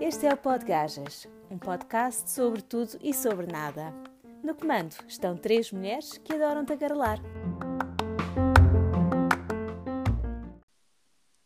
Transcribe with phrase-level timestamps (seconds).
[0.00, 3.94] Este é o Podgajas, um podcast sobre tudo e sobre nada.
[4.42, 7.20] No comando estão três mulheres que adoram tagarelar.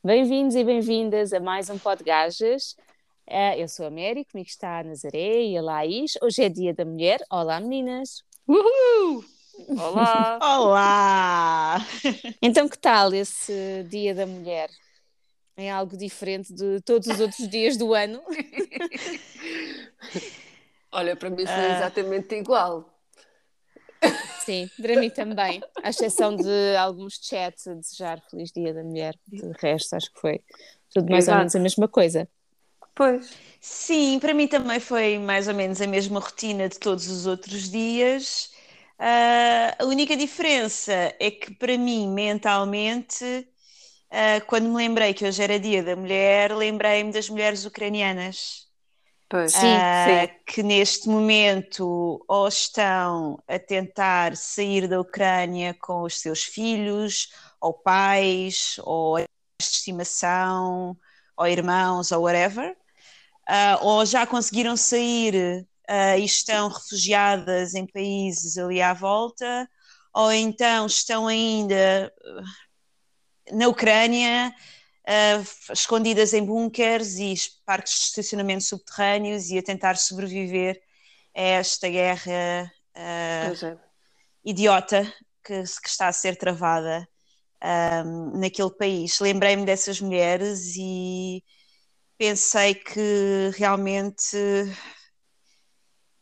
[0.03, 2.75] Bem-vindos e bem-vindas a mais um Podgajas.
[3.29, 6.15] Uh, eu sou a Mary, comigo está a Nazaré e a Laís.
[6.23, 7.21] Hoje é dia da mulher.
[7.31, 8.25] Olá, meninas!
[8.49, 9.36] Uhul!
[9.69, 10.39] Olá!
[10.43, 11.87] Olá!
[12.41, 14.71] Então, que tal esse dia da mulher?
[15.57, 18.23] É algo diferente de todos os outros dias do ano?
[20.93, 21.77] Olha, para mim foi uh...
[21.77, 22.93] exatamente igual.
[24.45, 25.61] Sim, para mim também.
[25.83, 29.17] À exceção de alguns chats a desejar Feliz Dia da Mulher.
[29.27, 30.41] De resto, acho que foi
[30.95, 31.35] tudo mais Exato.
[31.35, 32.29] ou menos a mesma coisa.
[32.95, 33.37] Pois.
[33.61, 37.69] Sim, para mim também foi mais ou menos a mesma rotina de todos os outros
[37.69, 38.55] dias.
[38.99, 45.43] Uh, a única diferença é que para mim, mentalmente, uh, quando me lembrei que hoje
[45.43, 48.67] era dia da mulher, lembrei-me das mulheres ucranianas.
[49.29, 49.53] Pois.
[49.53, 50.35] Sim, uh, sim.
[50.47, 57.29] Que neste momento ou estão a tentar sair da Ucrânia com os seus filhos,
[57.61, 59.27] ou pais, ou de
[59.61, 60.97] estimação,
[61.37, 62.77] ou irmãos, ou whatever
[63.81, 69.69] ou já conseguiram sair uh, e estão refugiadas em países ali à volta,
[70.13, 72.43] ou então estão ainda ah,
[73.53, 74.55] na Ucrânia,
[75.07, 77.35] uh, escondidas em bunkers e
[77.65, 80.81] parques de estacionamento subterrâneos e a tentar sobreviver
[81.35, 83.79] a esta guerra uh, é.
[84.45, 85.05] idiota
[85.45, 87.07] que, que, está a ser travada
[88.05, 89.21] um, naquele país.
[89.21, 91.43] Lembrei-me dessas mulheres e
[92.19, 94.37] pensei que realmente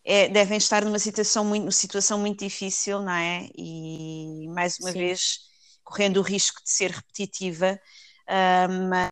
[0.05, 3.49] é, devem estar numa situação muito, situação muito difícil, não é?
[3.57, 4.99] E mais uma Sim.
[4.99, 5.41] vez
[5.83, 7.81] correndo o risco de ser repetitiva,
[8.29, 9.11] uh, mas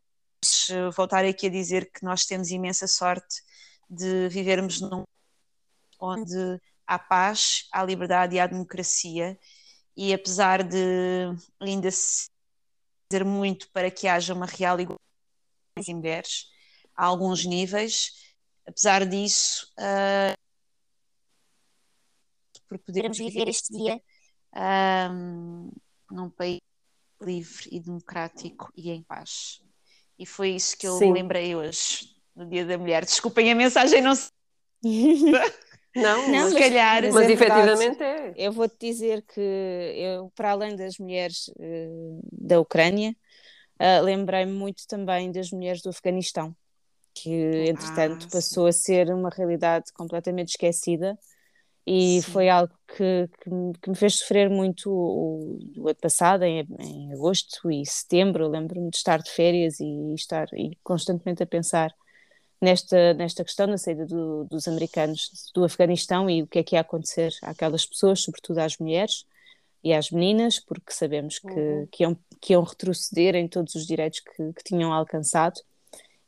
[0.95, 3.41] voltar aqui a dizer que nós temos imensa sorte
[3.89, 5.03] de vivermos num
[5.99, 9.37] onde há paz, há liberdade e há democracia,
[9.95, 11.29] e apesar de
[11.59, 12.27] ainda se
[13.09, 14.99] fazer muito para que haja uma real igualdade
[15.87, 16.47] em mulheres,
[16.95, 18.11] a alguns níveis.
[18.65, 20.42] Apesar disso, uh,
[22.67, 24.01] por podermos viver este dia
[25.11, 25.71] um,
[26.11, 26.59] num país
[27.21, 29.61] livre e democrático e em paz.
[30.19, 31.13] E foi isso que eu Sim.
[31.13, 33.05] lembrei hoje, no Dia da Mulher.
[33.05, 34.29] Desculpem a mensagem, não sei.
[35.95, 37.03] Não, não se calhar.
[37.03, 38.33] Mas, mas é efetivamente é.
[38.35, 43.15] Eu vou-te dizer que eu, para além das mulheres uh, da Ucrânia,
[43.79, 46.55] uh, lembrei-me muito também das mulheres do Afeganistão
[47.13, 47.29] que
[47.67, 51.17] entretanto ah, passou a ser uma realidade completamente esquecida
[51.85, 52.31] e sim.
[52.31, 53.49] foi algo que, que,
[53.81, 58.47] que, me fez sofrer muito o, o ano passado, em, em agosto e setembro.
[58.47, 61.93] Lembro-me de estar de férias e estar e constantemente a pensar
[62.61, 66.75] nesta, nesta questão da saída do, dos americanos do Afeganistão e o que é que
[66.75, 69.25] ia acontecer àquelas pessoas, sobretudo às mulheres
[69.83, 71.87] e às meninas, porque sabemos que, uhum.
[71.91, 75.59] que, iam, que iam retroceder em todos os direitos que, que tinham alcançado.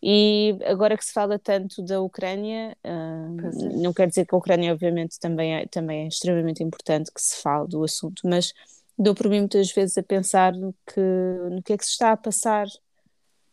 [0.08, 4.72] E agora que se fala tanto da Ucrânia, uh, não quer dizer que a Ucrânia,
[4.72, 8.54] obviamente, também é, também é extremamente importante que se fale do assunto, mas
[8.96, 11.02] dou por mim muitas vezes a pensar no que,
[11.50, 12.68] no que é que se está a passar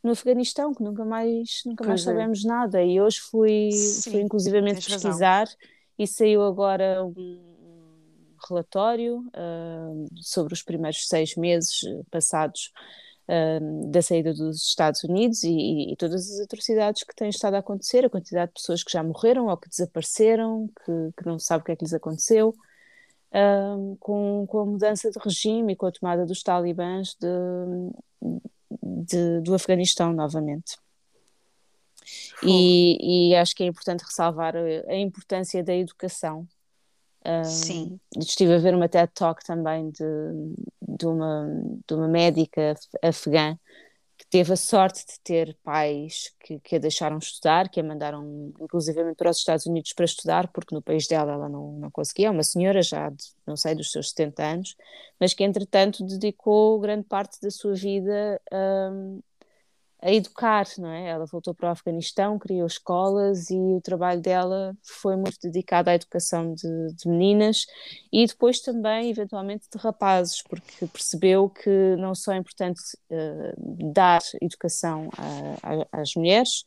[0.02, 2.04] no Afeganistão, que nunca mais, nunca mais é.
[2.04, 2.82] sabemos nada.
[2.82, 5.56] E hoje fui, Sim, fui inclusivamente pesquisar razão.
[5.98, 7.41] e saiu agora um
[8.46, 11.80] relatório uh, sobre os primeiros seis meses
[12.10, 12.70] passados
[13.91, 18.05] da saída dos Estados Unidos e, e, todas as atrocidades que têm estado a acontecer,
[18.05, 21.62] a quantidade de pessoas que já morreram ou que desapareceram, que, que não se sabe
[21.62, 22.55] o que é que lhes aconteceu,
[24.00, 27.28] com, com a mudança de regime e com a tomada dos talibãs de,
[28.83, 30.77] de, do Afeganistão novamente.
[32.43, 36.47] E, e, acho que é importante ressalvar a importância da educação
[37.44, 38.00] Sim.
[38.16, 40.05] Estive a ver uma TED Talk também de,
[40.81, 41.47] de, uma,
[41.87, 43.56] de uma médica afegã
[44.19, 48.53] que teve a sorte de ter pais que, que a deixaram estudar, que a mandaram
[48.60, 52.28] inclusivamente para os Estados Unidos para estudar, porque no país dela ela não, não conseguia,
[52.28, 54.77] é uma senhora já, de, não sei, dos seus 70 anos,
[55.18, 59.21] mas que entretanto dedicou grande parte da sua vida um,
[60.03, 61.10] a educar, não é?
[61.10, 65.95] Ela voltou para o Afeganistão, criou escolas e o trabalho dela foi muito dedicado à
[65.95, 67.66] educação de, de meninas
[68.13, 74.21] e depois também, eventualmente, de rapazes, porque percebeu que não só é importante uh, dar
[74.41, 76.66] educação a, a, às mulheres,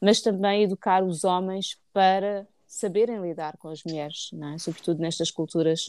[0.00, 4.58] mas também educar os homens para saberem lidar com as mulheres, é?
[4.58, 5.88] sobretudo nestas culturas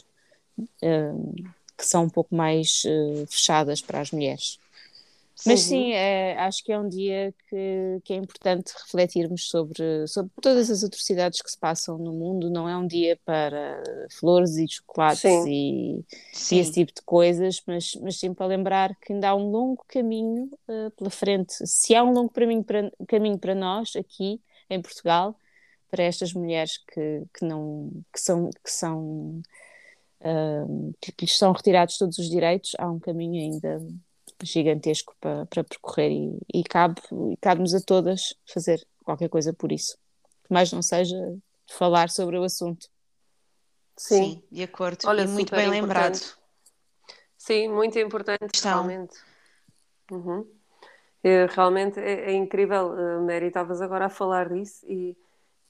[0.58, 1.34] uh,
[1.76, 4.60] que são um pouco mais uh, fechadas para as mulheres.
[5.46, 10.30] Mas sim, é, acho que é um dia que, que é importante refletirmos sobre, sobre
[10.40, 12.48] todas as atrocidades que se passam no mundo.
[12.48, 13.82] Não é um dia para
[14.12, 15.48] flores e chocolates sim.
[15.48, 16.56] E, sim.
[16.56, 19.84] e, esse tipo de coisas, mas, mas sim para lembrar que ainda há um longo
[19.88, 21.54] caminho uh, pela frente.
[21.66, 24.40] Se há um longo caminho para, caminho para nós aqui
[24.70, 25.36] em Portugal,
[25.90, 28.50] para estas mulheres que, que, não, que são.
[28.50, 29.42] Que são
[30.20, 33.84] uh, que lhes são retirados todos os direitos, há um caminho ainda
[34.42, 37.00] gigantesco para, para percorrer e, e cabe,
[37.40, 39.96] cabe-nos a todas fazer qualquer coisa por isso.
[40.44, 41.16] Que mais não seja
[41.70, 42.88] falar sobre o assunto.
[43.96, 44.98] Sim, Sim de acordo.
[45.06, 45.82] Olha, e muito bem importante.
[45.82, 46.36] lembrado.
[47.36, 48.84] Sim, muito importante, Estão.
[48.84, 49.16] realmente.
[50.10, 50.46] Uhum.
[51.22, 55.16] É, realmente é, é incrível, uh, Mary, estavas agora a falar disso e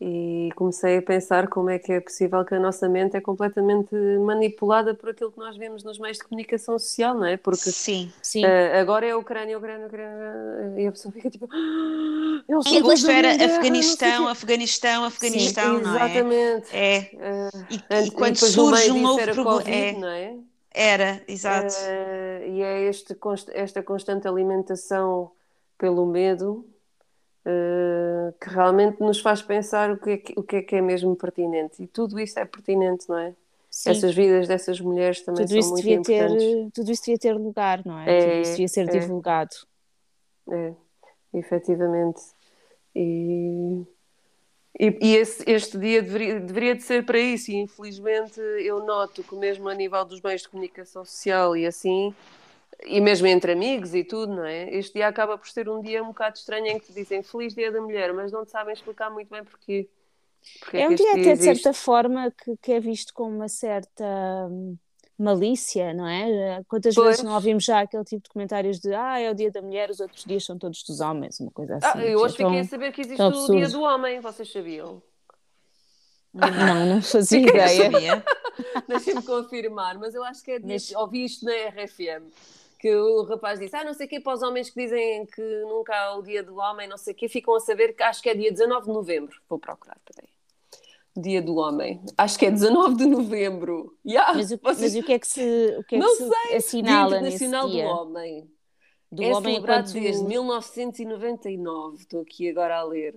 [0.00, 3.94] e comecei a pensar como é que é possível que a nossa mente é completamente
[4.20, 7.37] manipulada por aquilo que nós vemos nos meios de comunicação social, não é?
[7.37, 8.44] Porque sim, sim.
[8.44, 11.49] Uh, agora é Ucrânia, Ucrânia, Ucrânia, e a pessoa fica tipo.
[11.52, 16.05] Ah, agosto era Afeganistão, Afeganistão, Afeganistão, sim, não é?
[16.05, 16.76] Exatamente.
[16.76, 17.11] É.
[17.14, 19.70] Uh, e, e, quando surge um novo problema.
[19.70, 20.37] É, não é?
[20.73, 21.73] Era, exato.
[21.73, 23.17] Uh, e é este,
[23.52, 25.31] esta constante alimentação
[25.79, 26.67] pelo medo
[28.41, 31.14] que realmente nos faz pensar o que, é que, o que é que é mesmo
[31.14, 31.82] pertinente.
[31.82, 33.35] E tudo isso é pertinente, não é?
[33.70, 33.91] Sim.
[33.91, 36.44] Essas vidas dessas mulheres também tudo são muito importantes.
[36.44, 38.19] Ter, tudo isso devia ter lugar, não é?
[38.19, 39.56] é tudo isso devia ser é, divulgado.
[40.49, 40.73] É,
[41.35, 42.20] efetivamente.
[42.94, 43.82] E,
[44.79, 49.25] e, e esse, este dia deveria, deveria de ser para isso, e infelizmente eu noto
[49.25, 52.14] que mesmo a nível dos meios de comunicação social e assim,
[52.82, 54.75] e mesmo entre amigos e tudo, não é?
[54.75, 57.55] Este dia acaba por ser um dia um bocado estranho em que te dizem Feliz
[57.55, 59.88] Dia da Mulher, mas não te sabem explicar muito bem porquê.
[60.61, 63.49] Porque é, é um dia, até de certa forma que, que, é visto com uma
[63.49, 64.05] certa
[64.50, 64.76] hum,
[65.19, 66.62] malícia, não é?
[66.69, 67.09] Quantas pois.
[67.09, 69.88] vezes não ouvimos já aquele tipo de comentários de ah, é o dia da mulher,
[69.91, 71.99] os outros dias são todos dos homens, uma coisa ah, assim.
[71.99, 75.03] Ah, eu hoje fiquei a saber que existe o dia do homem, vocês sabiam?
[76.35, 78.23] Não, não fazia ideia.
[78.87, 80.93] Deixem-me confirmar, mas eu acho que é dia, mas...
[80.93, 82.29] ouvi isto na RFM
[82.84, 85.40] que o rapaz disse, ah, não sei o quê, para os homens que dizem que
[85.62, 88.22] nunca há o dia do homem, não sei o quê, ficam a saber que acho
[88.22, 89.40] que é dia 19 de novembro.
[89.48, 90.28] Vou procurar, peraí.
[91.16, 92.02] Dia do Homem.
[92.19, 93.96] Acho que é 19 de novembro.
[94.04, 94.92] Yeah, mas, o, vocês...
[94.92, 96.28] mas o que é que se, o que é não que sei.
[96.28, 98.50] se assinala dia Internacional do Homem.
[99.10, 100.02] Do é homem celebrado enquanto...
[100.02, 101.96] desde 1999.
[102.00, 103.14] Estou aqui agora a ler.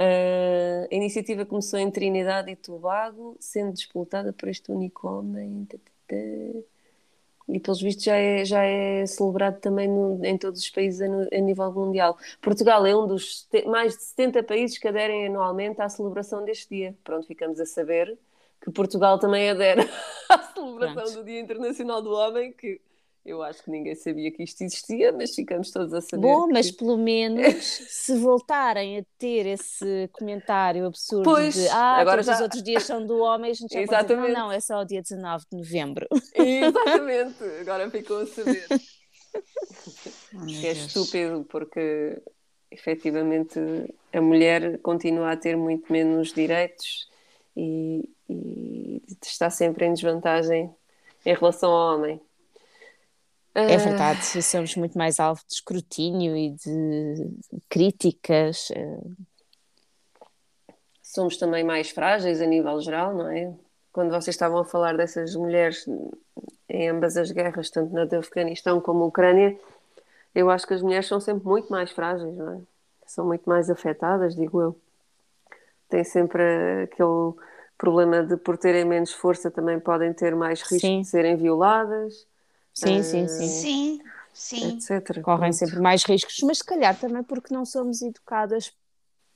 [0.00, 5.68] Uh, a iniciativa começou em Trinidade e Tobago, sendo disputada por este único homem
[7.48, 11.08] e pelos vistos já é, já é celebrado também no, em todos os países a,
[11.08, 12.16] no, a, nível mundial.
[12.40, 16.96] Portugal é um dos mais de 70 países que aderem anualmente à celebração deste dia.
[17.04, 18.16] Pronto, ficamos a saber
[18.60, 19.88] que Portugal também adere
[20.28, 21.16] à celebração Pronto.
[21.18, 22.80] do Dia Internacional do Homem, que
[23.24, 26.22] eu acho que ninguém sabia que isto existia, mas ficamos todos a saber.
[26.22, 26.52] Bom, que...
[26.52, 27.54] mas pelo menos
[27.88, 32.34] se voltarem a ter esse comentário absurdo pois, de ah, agora todos já...
[32.34, 34.08] os outros dias são do homem, a gente já Exatamente.
[34.08, 36.06] pode dizer, não, não, é só o dia 19 de novembro.
[36.34, 38.66] Exatamente, agora ficou a saber.
[40.34, 42.20] Oh, é estúpido porque
[42.70, 43.58] efetivamente
[44.12, 47.08] a mulher continua a ter muito menos direitos
[47.56, 50.70] e, e está sempre em desvantagem
[51.24, 52.20] em relação ao homem.
[53.54, 53.78] É ah.
[53.78, 57.30] verdade, somos muito mais alvo de escrutínio e de
[57.68, 58.72] críticas.
[58.74, 60.24] Ah.
[61.02, 63.52] Somos também mais frágeis a nível geral, não é?
[63.92, 65.86] Quando vocês estavam a falar dessas mulheres
[66.66, 69.58] em ambas as guerras, tanto na de Afeganistão como na Ucrânia,
[70.34, 72.60] eu acho que as mulheres são sempre muito mais frágeis, não é?
[73.06, 74.76] São muito mais afetadas, digo eu.
[75.90, 76.42] Tem sempre
[76.84, 77.34] aquele
[77.76, 81.02] problema de, por terem menos força, também podem ter mais risco Sim.
[81.02, 82.26] de serem violadas.
[82.74, 83.48] Sim, sim, sim.
[83.48, 84.00] Sim,
[84.32, 84.76] sim.
[84.76, 85.20] Etc.
[85.22, 88.72] Correm sempre mais riscos, mas se calhar também porque não somos educadas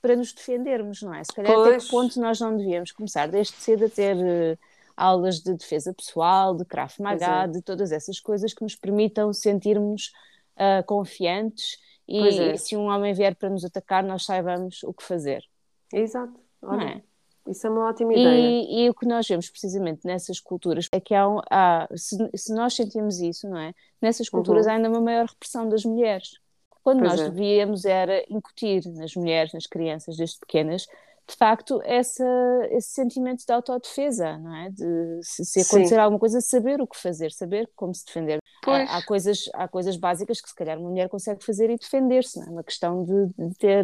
[0.01, 1.23] para nos defendermos, não é?
[1.23, 1.67] Se calhar pois.
[1.67, 4.57] até que ponto nós não devíamos começar desde cedo a ter uh,
[4.95, 7.47] aulas de defesa pessoal, de Krav Maga, é.
[7.47, 10.11] de todas essas coisas que nos permitam sentirmos
[10.55, 11.77] uh, confiantes
[12.07, 12.57] e é.
[12.57, 15.43] se um homem vier para nos atacar, nós saibamos o que fazer.
[15.91, 16.39] Exato.
[16.61, 16.77] Olha.
[16.77, 17.01] Não é?
[17.47, 18.27] Isso é uma ótima ideia.
[18.27, 22.17] E, e, o que nós vemos precisamente nessas culturas é que há, um, há se,
[22.35, 23.73] se, nós sentimos isso, não é?
[24.01, 24.71] Nessas culturas uhum.
[24.71, 26.39] há ainda uma maior repressão das mulheres.
[26.83, 27.29] Quando pois nós é.
[27.29, 30.87] devíamos era incutir nas mulheres, nas crianças desde pequenas,
[31.27, 32.25] de facto, essa,
[32.71, 34.69] esse sentimento de autodefesa, não é?
[34.69, 35.99] De se, se acontecer Sim.
[35.99, 38.39] alguma coisa, saber o que fazer, saber como se defender.
[38.65, 42.39] Há, há, coisas, há coisas básicas que se calhar uma mulher consegue fazer e defender-se,
[42.39, 42.49] não é?
[42.49, 43.83] Uma questão de, de ter,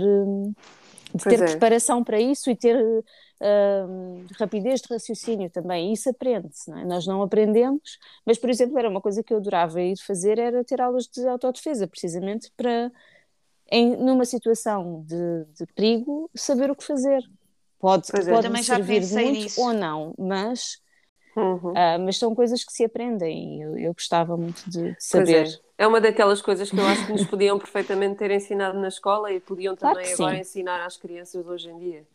[1.13, 1.45] de ter é.
[1.45, 2.77] preparação para isso e ter
[4.39, 6.85] rapidez de raciocínio também, isso aprende-se, não é?
[6.85, 10.63] Nós não aprendemos, mas, por exemplo, era uma coisa que eu adorava ir fazer, era
[10.63, 12.91] ter aulas de autodefesa, precisamente para,
[13.69, 17.21] em, numa situação de, de perigo, saber o que fazer.
[17.79, 19.61] Pode, é, pode também servir muito nisso.
[19.61, 20.77] ou não, mas,
[21.35, 21.71] uhum.
[21.71, 25.47] uh, mas são coisas que se aprendem e eu, eu gostava muito de saber.
[25.77, 25.83] É.
[25.83, 25.87] é.
[25.87, 29.39] uma daquelas coisas que eu acho que nos podiam perfeitamente ter ensinado na escola e
[29.41, 30.41] podiam claro também agora sim.
[30.41, 32.07] ensinar às crianças hoje em dia.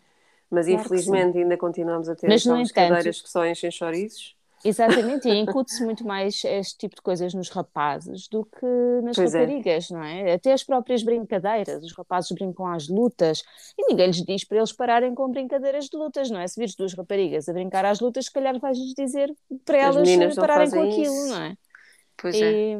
[0.50, 4.36] Mas claro infelizmente ainda continuamos a ter Mas, aquelas entanto, cadeiras que só enchem chouriços.
[4.64, 8.66] Exatamente, e incute-se muito mais este tipo de coisas nos rapazes do que
[9.02, 9.40] nas pois é.
[9.40, 9.94] raparigas, é.
[9.94, 10.32] não é?
[10.32, 13.42] Até as próprias brincadeiras, os rapazes brincam às lutas
[13.78, 16.46] e ninguém lhes diz para eles pararem com brincadeiras de lutas, não é?
[16.46, 19.32] Se vires duas raparigas a brincar às lutas, se calhar vais-lhes dizer
[19.64, 21.28] para elas pararem com aquilo, isso.
[21.28, 21.56] não é?
[22.16, 22.78] Pois e, é.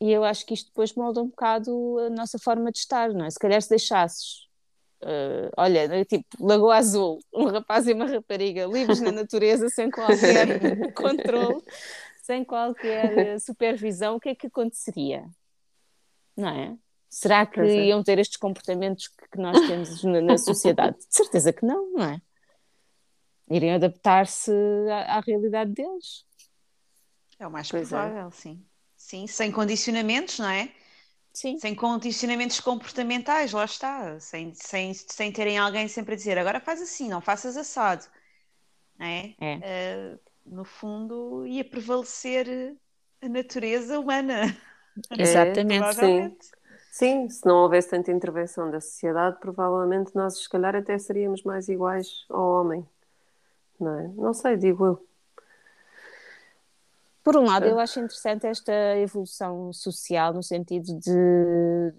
[0.00, 3.24] E eu acho que isto depois molda um bocado a nossa forma de estar, não
[3.24, 3.30] é?
[3.30, 4.44] Se calhar se deixasses
[5.02, 9.90] Uh, olha, né, tipo, Lagoa Azul, um rapaz e uma rapariga livres na natureza, sem
[9.90, 11.62] qualquer controle,
[12.22, 15.24] sem qualquer supervisão, o que é que aconteceria?
[16.36, 16.76] Não é?
[17.14, 17.86] Será que é.
[17.86, 20.98] iam ter estes comportamentos que nós temos na, na, sociedade?
[20.98, 22.20] De certeza que não, não é?
[23.48, 24.50] Iriam adaptar-se
[24.90, 26.24] à, à, realidade deles.
[27.38, 27.96] É o mais pois é.
[27.96, 28.30] provável, é.
[28.32, 28.66] sim.
[28.96, 30.72] Sim, sem condicionamentos, não é?
[31.34, 31.58] Sim.
[31.58, 36.80] sem condicionamentos comportamentais, lá está, sem, sem, sem terem alguém sempre a dizer agora faz
[36.80, 38.06] assim, não faças assado.
[38.96, 39.34] Não é?
[39.40, 39.56] é.
[39.56, 42.76] Uh, no fundo, ia prevalecer
[43.20, 44.42] a natureza humana.
[45.18, 46.38] Exatamente, sim.
[46.92, 51.68] Sim, se não houvesse tanta intervenção da sociedade, provavelmente nós, se calhar, até seríamos mais
[51.68, 52.86] iguais ao homem.
[53.80, 54.08] Não é?
[54.14, 55.08] Não sei, digo eu.
[57.24, 61.90] Por um lado, eu acho interessante esta evolução social, no sentido de,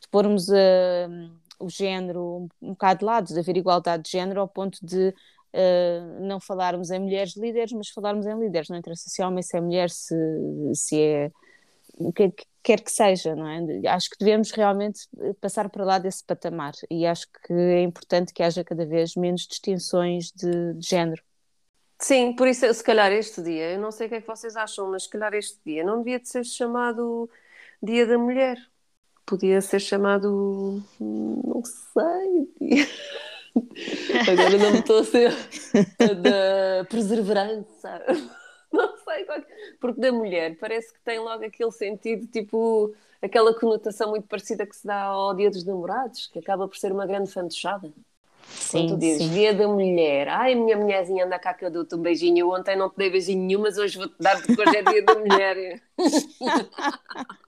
[0.00, 4.48] de pormos uh, o género um, bocado de lado, de haver igualdade de género, ao
[4.48, 8.68] ponto de uh, não falarmos em mulheres líderes, mas falarmos em líderes.
[8.68, 10.16] Não interessa se é homem, se é mulher, se,
[10.74, 11.30] se é.
[11.96, 13.88] o que, que quer que seja, não é?
[13.88, 15.08] Acho que devemos realmente
[15.40, 19.46] passar para lá desse patamar e acho que é importante que haja cada vez menos
[19.46, 21.22] distinções de, de género.
[21.98, 24.56] Sim, por isso, se calhar este dia, eu não sei o que é que vocês
[24.56, 27.30] acham, mas se calhar este dia não devia de ser chamado
[27.82, 28.58] Dia da Mulher.
[29.26, 30.82] Podia ser chamado.
[31.00, 32.52] Não sei.
[32.60, 32.86] Dia...
[34.32, 35.32] Agora não me estou a ser.
[36.22, 38.04] da perseverança.
[38.72, 39.24] Não sei.
[39.80, 42.92] Porque da mulher parece que tem logo aquele sentido, tipo.
[43.22, 46.90] aquela conotação muito parecida que se dá ao Dia dos Namorados, que acaba por ser
[46.92, 47.92] uma grande fantochada.
[48.48, 49.32] Sim, tu dizes, sim.
[49.32, 52.50] dia da mulher, ai, minha mulherzinha anda cá que eu dou-te um beijinho.
[52.50, 55.14] Ontem não te dei beijinho nenhum, mas hoje vou-te dar porque hoje é dia da
[55.14, 55.82] mulher.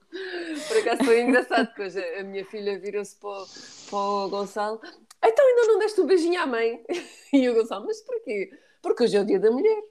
[0.67, 3.43] Por acaso foi engraçado, porque hoje a minha filha virou-se para,
[3.89, 4.81] para o Gonçalo,
[5.23, 6.83] então ainda não deste um beijinho à mãe?
[7.33, 8.49] E o Gonçalo, mas porquê?
[8.81, 9.83] Porque hoje é o dia da mulher.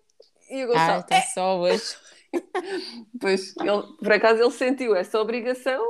[0.51, 1.23] E o Gonçalo, ah, então é.
[1.23, 1.97] só hoje.
[3.21, 5.87] pois, ele, por acaso ele sentiu essa obrigação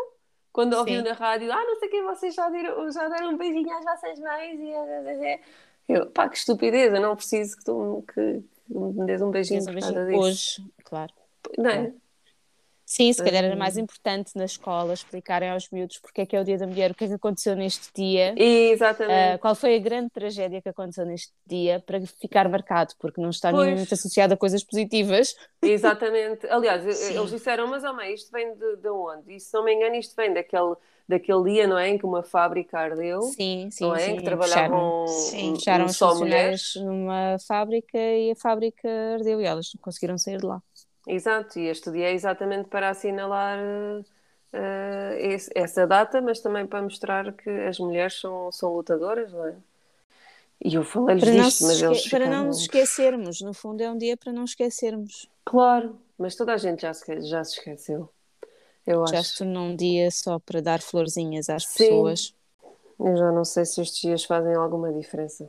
[0.57, 3.71] quando ouviu na rádio, ah, não sei quem, vocês já deram, já deram um beijinho
[3.77, 5.41] às vossas mães e
[5.87, 9.61] eu, pá, que estupidez, eu não preciso que tu que, que me des um beijinho,
[9.61, 11.13] um beijinho hoje, claro.
[11.59, 11.93] Não é?
[12.89, 16.41] Sim, se calhar era mais importante na escola explicarem aos miúdos porque é que é
[16.41, 18.33] o Dia da Mulher, o que é que aconteceu neste dia.
[18.41, 19.35] Exatamente.
[19.35, 23.31] Uh, qual foi a grande tragédia que aconteceu neste dia para ficar marcado, porque não
[23.31, 25.35] está minimamente associado a coisas positivas.
[25.61, 26.47] Exatamente.
[26.47, 27.19] Aliás, Sim.
[27.19, 29.35] eles disseram, mas oh mãe, isto vem de, de onde?
[29.35, 30.77] E se não me engano, isto vem daquele,
[31.09, 31.89] daquele dia, não é?
[31.89, 33.21] Em que uma fábrica ardeu.
[33.23, 33.83] Sim, sim.
[33.83, 33.99] Não é?
[33.99, 34.13] Sim.
[34.13, 35.57] Em que trabalhavam sim.
[35.57, 40.47] fecharam só mulheres numa fábrica e a fábrica ardeu e elas não conseguiram sair de
[40.47, 40.63] lá.
[41.07, 44.05] Exato, e este dia é exatamente para assinalar uh,
[45.19, 49.55] esse, essa data, mas também para mostrar que as mulheres são, são lutadoras, não é?
[50.65, 52.39] E eu falei-lhes disto, mas eles Para ficaram...
[52.39, 55.29] não nos esquecermos, no fundo é um dia para não esquecermos.
[55.45, 58.09] Claro, mas toda a gente já se, já se esqueceu.
[58.85, 59.31] Eu já acho.
[59.31, 61.85] se tornou um dia só para dar florzinhas às Sim.
[61.85, 62.35] pessoas.
[62.99, 65.49] Eu já não sei se estes dias fazem alguma diferença.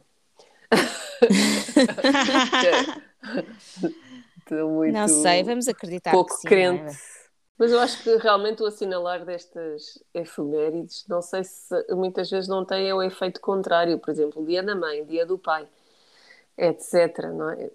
[4.54, 4.94] muito.
[4.94, 6.94] Não sei, vamos acreditar pouco que sim, crente.
[6.94, 7.18] É?
[7.58, 12.64] Mas eu acho que realmente o assinalar destas efemérides, não sei se muitas vezes não
[12.64, 15.68] tem o efeito contrário, por exemplo, dia da mãe, dia do pai,
[16.56, 17.32] etc.
[17.34, 17.72] Não é?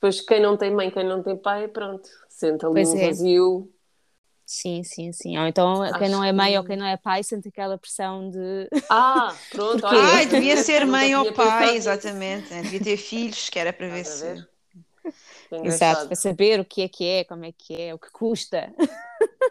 [0.00, 3.06] Pois quem não tem mãe, quem não tem pai, pronto, senta ali pois um é.
[3.06, 3.70] vazio.
[4.46, 5.38] Sim, sim, sim.
[5.38, 6.58] Ou então Acho quem não é mãe que...
[6.58, 8.68] ou quem não é pai sente aquela pressão de.
[8.90, 9.80] Ah, pronto.
[9.80, 9.96] Porque...
[9.96, 12.52] Ai, devia ser mãe ou pai, exatamente.
[12.52, 12.62] Né?
[12.62, 14.46] Devia ter filhos, que era para ver se.
[15.62, 18.72] Exato, para saber o que é que é, como é que é, o que custa.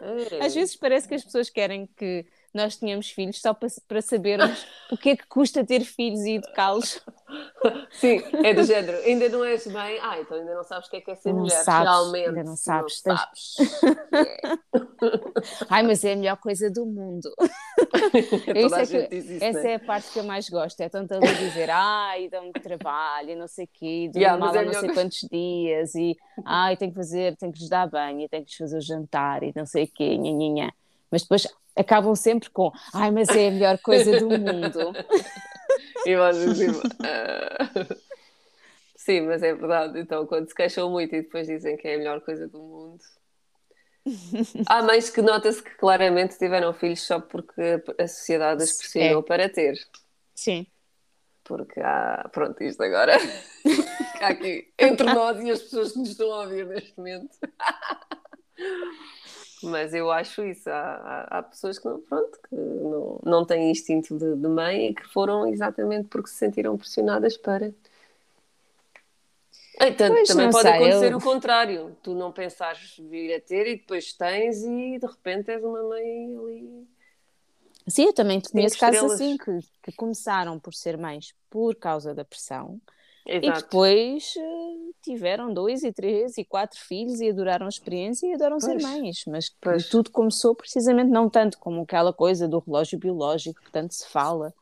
[0.00, 0.44] É.
[0.44, 4.64] Às vezes parece que as pessoas querem que nós tínhamos filhos só para, para sabermos
[4.90, 7.00] o que é que custa ter filhos e educá-los.
[7.90, 8.98] Sim, é do género.
[8.98, 11.32] Ainda não és mãe, ah, então ainda não sabes o que é que é ser
[11.32, 11.62] não mulher.
[11.64, 13.02] Sabes, Realmente, ainda não sabes.
[13.06, 13.56] Não sabes.
[15.70, 17.32] Ai, mas é a melhor coisa do mundo.
[18.54, 19.70] É que, isso, essa né?
[19.70, 20.80] é a parte que eu mais gosto.
[20.80, 24.54] É tanto ali dizer, ai, dá-me trabalho, e não sei o quê, durmo Yeah, mal
[24.54, 28.20] é não sei quantos dias, e ai, tenho que fazer, tenho que lhes dar banho,
[28.20, 30.83] e tenho que lhes fazer o jantar, e não sei o quê, nha, nha, nha.
[31.14, 34.92] Mas depois acabam sempre com, ai, mas é a melhor coisa do mundo.
[36.06, 36.66] E assim,
[37.02, 37.96] ah.
[38.94, 39.98] Sim, mas é verdade.
[39.98, 43.02] Então, quando se queixam muito e depois dizem que é a melhor coisa do mundo.
[44.66, 49.22] Há mães que nota-se que claramente tiveram filhos só porque a sociedade as pressionou É.
[49.22, 49.78] para ter.
[50.34, 50.66] Sim.
[51.42, 53.16] Porque há, pronto, isto agora
[54.20, 57.36] há aqui entre nós e as pessoas que nos estão a ouvir neste momento.
[59.64, 60.68] Mas eu acho isso.
[60.70, 60.74] Há,
[61.28, 64.94] há, há pessoas que não, pronto, que não, não têm instinto de, de mãe e
[64.94, 67.72] que foram exatamente porque se sentiram pressionadas para.
[69.80, 71.96] Entanto, Pois, também pode sei, acontecer eu- o contrário.
[72.02, 76.36] Tu não pensares vir a ter e depois tens e de repente és uma mãe
[76.36, 76.88] ali.
[77.86, 82.24] Sim, eu também conheço casos assim, que, que começaram por ser mães por causa da
[82.24, 82.80] pressão,
[83.26, 83.62] e Exato.
[83.62, 84.42] depois eh,
[85.02, 88.82] tiveram dois e três e quatro filhos e adoraram a experiência e adoram ser Pois.
[88.82, 89.88] mães, mas Pois.
[89.88, 94.52] tudo começou precisamente não tanto como aquela coisa do relógio biológico que tanto se fala,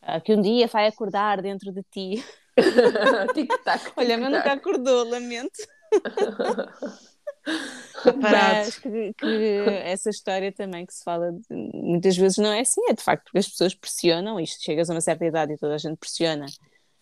[0.00, 2.24] ah, que um dia vai acordar dentro de ti.
[3.34, 3.92] Tic-tac.
[3.96, 5.58] Olha, mas nunca acordou, lamento.
[7.98, 8.58] Está parado.
[8.66, 11.42] Mas que, que essa história também que se fala de-
[11.74, 14.94] muitas vezes não é assim, é de facto porque as pessoas pressionam, isto chegas a
[14.94, 16.46] uma certa idade e toda a gente pressiona,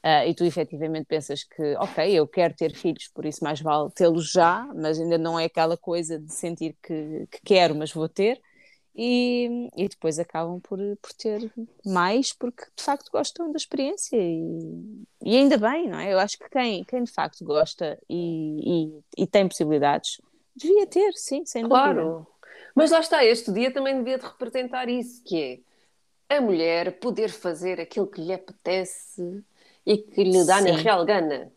[0.03, 3.91] ah, e tu efetivamente pensas que, ok, eu quero ter filhos, por isso mais vale
[3.91, 8.09] tê-los já, mas ainda não é aquela coisa de sentir que, que quero, mas vou
[8.09, 8.41] ter.
[8.99, 11.53] E, e depois acabam por, por ter
[11.85, 16.15] mais porque de facto gostam da experiência e, e ainda bem, não é?
[16.15, 20.19] Eu acho que quem, quem de facto gosta e, e, e tem possibilidades
[20.57, 21.79] devia ter, sim, sem dúvida.
[21.79, 22.27] Claro.
[22.75, 25.63] Mas lá está, este dia também devia de representar isso, que
[26.29, 29.45] é a mulher poder fazer aquilo que lhe apetece
[29.87, 30.77] e que lhe dá na Sim.
[30.77, 31.53] real gana.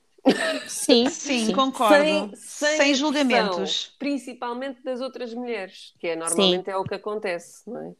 [0.67, 2.31] Sim, Sim, concordo.
[2.35, 3.87] Sem, Sem, sem julgamentos.
[3.87, 7.95] pressão, principalmente das outras mulheres, que é normalmente é o que acontece, não é?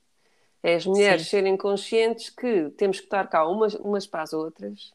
[0.62, 1.30] É as mulheres Sim.
[1.30, 4.92] serem conscientes que temos que estar cá umas, umas para as outras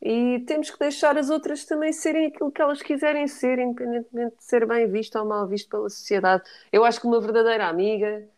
[0.00, 4.44] e temos que deixar as outras também serem aquilo que elas quiserem ser, independentemente de
[4.44, 6.42] ser bem visto ou mal visto pela sociedade.
[6.72, 8.28] Eu acho que uma verdadeira amiga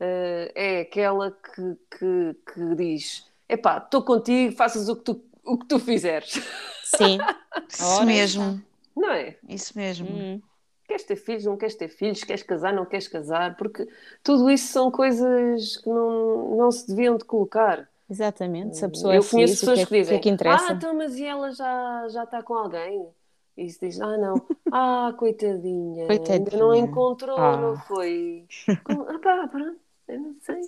[0.00, 5.58] eh, é aquela que, que, que diz: epá, estou contigo, faças o que tu, o
[5.58, 6.40] que tu fizeres.
[6.84, 7.18] Sim.
[7.68, 8.62] Isso mesmo.
[8.96, 9.36] Não é?
[9.48, 10.08] Isso mesmo.
[10.08, 10.40] Hum,
[10.86, 13.88] Queres ter filhos, não queres ter filhos, queres casar, não queres casar, porque
[14.22, 17.88] tudo isso são coisas que não, não se deviam de colocar.
[18.08, 18.76] exatamente.
[18.76, 20.36] Se a pessoa Eu é conheço feliz, o que, pessoas é, que dizem, que é
[20.36, 23.08] que ah, então, mas e ela já, já está com alguém?
[23.56, 24.34] E se diz, ah, não,
[24.70, 26.76] ah, coitadinha, ainda não Coitadinha.
[26.76, 27.56] encontrou, Ah.
[27.56, 28.44] não foi?
[28.84, 30.60] Como, ah, pá, pronto, eu não sei.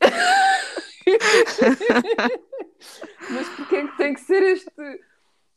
[3.30, 5.00] mas porquê é que tem que ser este,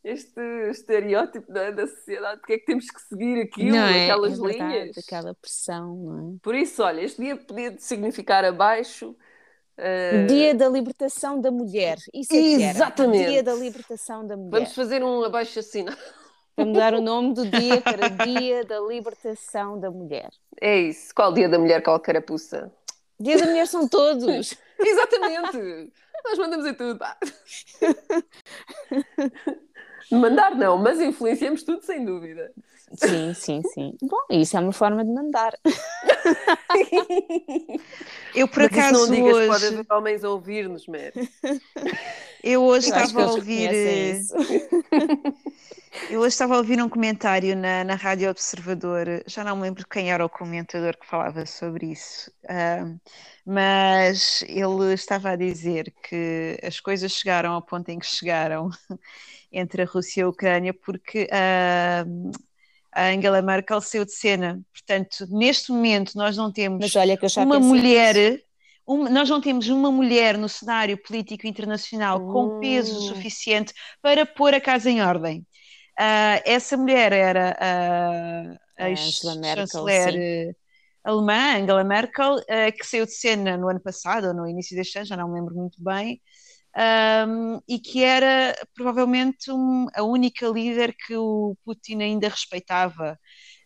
[0.04, 2.40] este estereótipo é, da sociedade?
[2.40, 4.98] Porquê é que temos que seguir aquilo, não é, aquelas é verdade, linhas?
[4.98, 9.16] aquela pressão, não Por isso, olha, este dia podia significar abaixo.
[9.78, 10.24] é?
[10.24, 11.98] O Dia da Libertação da Mulher.
[12.14, 12.38] Isso é.
[12.38, 13.30] Exatamente.
[13.30, 14.52] Dia da Libertação da Mulher.
[14.52, 15.98] Vamos fazer um abaixo assinado.
[16.56, 20.30] Para mudar o nome do dia para Dia da Libertação da Mulher.
[20.62, 21.14] É isso.
[21.16, 22.72] Qual dia da mulher, qual carapuça?
[23.20, 24.56] Dia da Mulher são todos.
[24.86, 25.92] Exatamente.
[26.26, 27.00] Nós mandamos em tudo.
[30.12, 32.52] Mandar não, mas influenciamos tudo sem dúvida.
[32.96, 33.98] Sim, sim, sim.
[34.04, 35.58] Bom, isso é uma forma de mandar.
[38.36, 41.12] Eu por mas acaso não digas pode hoje, haver homens a ouvir-nos, Mary.
[42.44, 44.34] eu hoje Eu estava a ouvir, eh, isso.
[46.10, 49.88] Eu hoje estava a ouvir um comentário na, na Rádio Observador, já não me lembro
[49.88, 52.94] quem era o comentador que falava sobre isso, ah,
[53.46, 58.70] mas ele estava a dizer que as coisas chegaram ao ponto em que chegaram
[59.52, 62.06] entre a Rússia e a Ucrânia porque ah,
[62.92, 64.62] a Angela Merkel saiu de cena.
[64.72, 66.86] Portanto, neste momento nós não temos
[67.36, 68.44] uma mulher, nisso.
[68.86, 73.00] uma- nós não temos uma mulher no cenário político internacional com peso Hum.
[73.00, 75.46] suficiente para pôr a casa em ordem.
[75.98, 80.56] Ah, essa mulher era a, A a Angela Merkel, chanceler eh,
[81.04, 84.98] alemã, Angela Merkel, ah, que saiu de cena no ano passado, ou no início deste
[84.98, 86.22] ano, já não me lembro muito bem,
[86.76, 93.20] ahm, e que era provavelmente um- a única líder que o Putin ainda respeitava.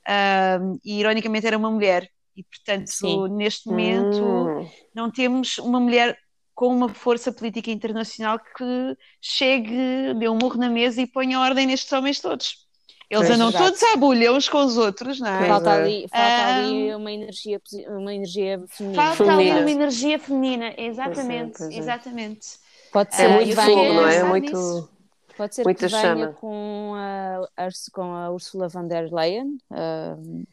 [0.07, 2.09] Ahm, e ironicamente era uma mulher.
[2.35, 3.29] E, portanto, Sim.
[3.29, 4.69] neste momento, hum.
[4.93, 6.17] não temos uma mulher
[6.57, 11.67] com uma força política internacional que chegue, dê um murro na mesa e ponha ordem
[11.67, 12.65] nestes homens todos.
[13.07, 15.47] Eles andam todos à bulha uns com os outros, não é?
[15.47, 19.03] Falta ali, falta ali uma, energia, uma energia feminina.
[19.03, 19.55] Falta feminina.
[19.55, 21.77] ali uma energia feminina, exatamente, pois é, pois é.
[21.77, 22.47] exatamente.
[22.91, 24.23] Pode ser é muito fogo, não é?
[24.23, 24.89] Muito,
[25.37, 27.47] Pode ser que venha com a,
[27.93, 30.43] com a Ursula von der Leyen, uh,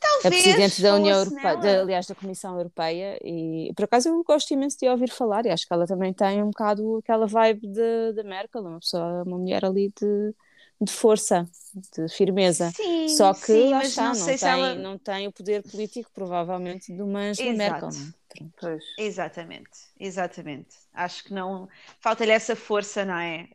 [0.00, 4.24] Talvez, a Presidente da União Europeia, de, aliás, da Comissão Europeia, e por acaso eu
[4.24, 7.68] gosto imenso de ouvir falar, e acho que ela também tem um bocado aquela vibe
[7.68, 10.34] de Merkel, uma pessoa, uma mulher ali de
[10.80, 11.46] de força,
[11.94, 12.70] de firmeza.
[12.70, 14.74] Sim, Só que sim, lá está, não, não, tem, ela...
[14.74, 17.88] não tem o poder político, provavelmente, de uma Angela Merkel.
[18.38, 18.78] É?
[18.98, 20.76] Exatamente, exatamente.
[20.92, 21.68] Acho que não.
[22.00, 23.48] Falta-lhe essa força, não é?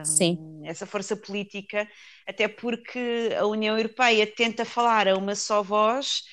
[0.00, 0.62] Um, sim.
[0.64, 1.88] Essa força política,
[2.26, 6.24] até porque a União Europeia tenta falar a uma só voz,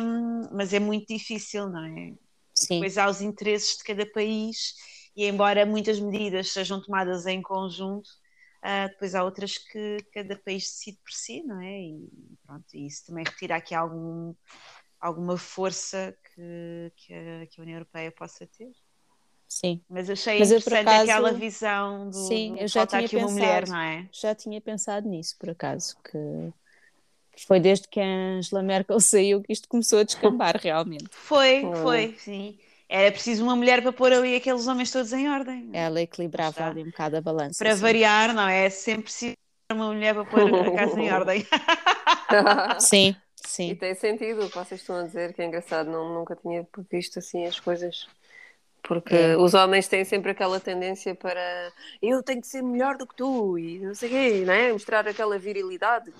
[0.00, 2.14] um, mas é muito difícil, não é?
[2.54, 2.80] Sim.
[2.80, 4.74] Pois há os interesses de cada país,
[5.16, 8.08] e embora muitas medidas sejam tomadas em conjunto
[8.60, 11.80] Uh, depois há outras que cada país decide por si, não é?
[11.80, 12.08] E
[12.44, 14.34] pronto, isso também retira aqui algum,
[15.00, 18.72] alguma força que, que a, que, a, União Europeia possa ter.
[19.46, 19.82] Sim.
[19.88, 23.40] Mas achei Mas interessante acaso, aquela visão do, sim, eu já tinha aqui pensado, uma
[23.40, 24.08] mulher, não é?
[24.12, 26.52] Já tinha pensado nisso, por acaso, que,
[27.36, 31.08] que foi desde que a Angela Merkel saiu que isto começou a descambar realmente.
[31.10, 32.58] Foi, foi, sim.
[32.88, 35.70] Era preciso uma mulher para pôr ali aqueles homens todos em ordem.
[35.72, 36.68] Ela equilibrava Está.
[36.68, 37.62] ali um bocado a balança.
[37.62, 37.82] Para sim.
[37.82, 38.68] variar, não é?
[38.68, 39.34] Sempre preciso
[39.72, 41.46] uma mulher para pôr a casa em ordem.
[42.80, 43.70] sim, sim.
[43.70, 46.66] E tem sentido o que vocês estão a dizer, que é engraçado, não, nunca tinha
[46.90, 48.06] visto assim as coisas.
[48.82, 49.36] Porque é.
[49.36, 53.58] os homens têm sempre aquela tendência para eu tenho que ser melhor do que tu
[53.58, 54.72] e não sei o quê, não é?
[54.72, 56.12] Mostrar aquela virilidade.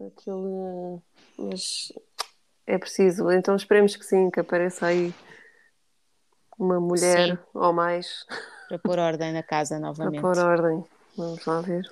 [0.00, 1.00] Aquele...
[1.36, 1.92] Mas
[2.66, 5.12] é preciso, então esperemos que sim, que apareça aí
[6.58, 7.38] uma mulher Sim.
[7.52, 8.26] ou mais.
[8.68, 10.20] Para pôr ordem na casa novamente.
[10.20, 10.84] Para pôr ordem,
[11.16, 11.90] vamos lá ver.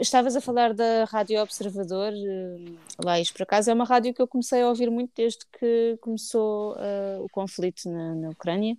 [0.00, 2.72] Estavas a falar da Rádio Observador, eh,
[3.04, 6.74] Laís, por acaso é uma rádio que eu comecei a ouvir muito desde que começou
[6.74, 8.76] uh, o conflito na, na Ucrânia.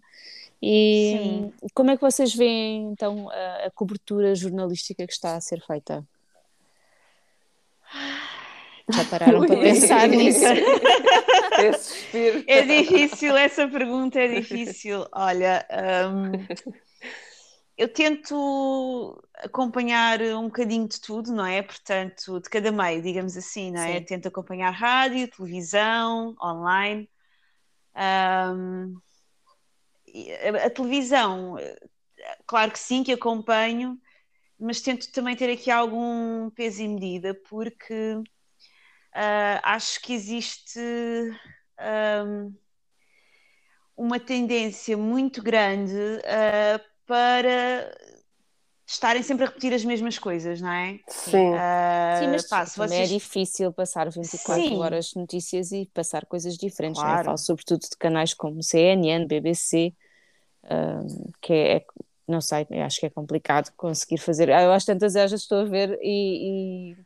[0.62, 1.54] E Sim.
[1.74, 6.02] como é que vocês veem então a, a cobertura jornalística que está a ser feita?
[8.90, 10.46] Já pararam para pensar nisso?
[12.48, 15.06] é difícil, essa pergunta é difícil.
[15.12, 15.68] Olha,
[16.10, 16.32] um,
[17.78, 21.62] eu tento acompanhar um bocadinho de tudo, não é?
[21.62, 24.00] Portanto, de cada meio, digamos assim, não é?
[24.00, 24.06] Sim.
[24.06, 27.10] Tento acompanhar rádio, televisão, online.
[27.96, 28.98] Um,
[30.62, 31.56] a, a televisão,
[32.48, 34.00] claro que sim, que acompanho,
[34.60, 38.14] mas tento também ter aqui algum peso e medida, porque
[39.14, 40.80] uh, acho que existe
[42.26, 42.56] um,
[43.98, 47.92] uma tendência muito grande uh, para
[48.88, 51.00] estarem sempre a repetir as mesmas coisas, não é?
[51.08, 51.52] Sim.
[51.52, 52.92] Uh, Sim, mas pá, vocês...
[53.12, 54.78] é difícil passar 24 Sim.
[54.78, 57.26] horas de notícias e passar coisas diferentes, claro.
[57.26, 59.94] Falo sobretudo de canais como CNN, BBC,
[60.66, 61.86] uh, que é, é,
[62.28, 64.50] não sei, acho que é complicado conseguir fazer.
[64.50, 66.98] Eu acho tantas vezes estou a ver e, e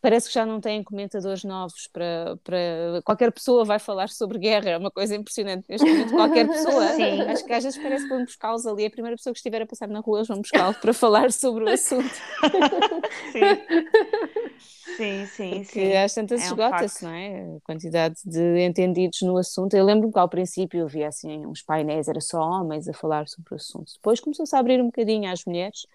[0.00, 4.70] parece que já não têm comentadores novos para, para qualquer pessoa vai falar sobre guerra,
[4.70, 5.64] é uma coisa impressionante.
[5.68, 7.20] Neste momento, qualquer pessoa, Sim.
[7.22, 9.66] acho que às vezes parece que vão buscá-los ali, a primeira pessoa que estiver a
[9.66, 12.10] passar na rua eles vão buscá-los para falar sobre o assunto.
[13.32, 15.96] Sim, sim, sim, Porque sim.
[15.96, 17.56] às tantas é esgota-se, não é?
[17.56, 21.62] A quantidade de entendidos no assunto, eu lembro-me que ao princípio eu via assim uns
[21.62, 25.30] painéis, era só homens a falar sobre o assunto, depois começou-se a abrir um bocadinho
[25.30, 25.86] às mulheres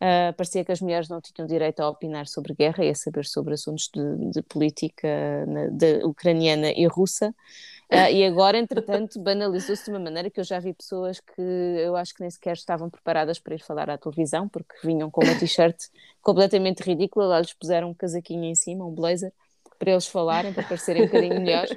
[0.00, 3.26] Uh, parecia que as mulheres não tinham direito a opinar sobre guerra e a saber
[3.26, 7.34] sobre assuntos de, de política na, de, ucraniana e russa.
[7.90, 11.96] Uh, e agora, entretanto, banalizou-se de uma maneira que eu já vi pessoas que eu
[11.96, 15.36] acho que nem sequer estavam preparadas para ir falar à televisão, porque vinham com uma
[15.36, 15.76] t-shirt
[16.22, 19.32] completamente ridícula, lá lhes puseram um casaquinho em cima, um blazer,
[19.80, 21.76] para eles falarem, para parecerem um bocadinho melhores,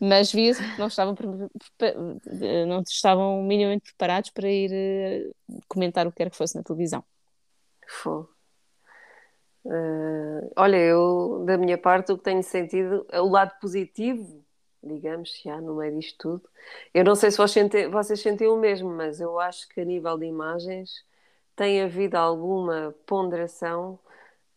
[0.00, 1.16] mas via-se que não estavam,
[2.68, 7.04] não estavam minimamente preparados para ir uh, comentar o que quer que fosse na televisão.
[9.64, 14.44] Uh, olha, eu, da minha parte, o que tenho sentido, o lado positivo,
[14.82, 16.48] digamos, já no meio disto tudo,
[16.94, 19.84] eu não sei se vocês, sentem, vocês sentem o mesmo, mas eu acho que a
[19.84, 21.04] nível de imagens
[21.56, 23.98] tem havido alguma ponderação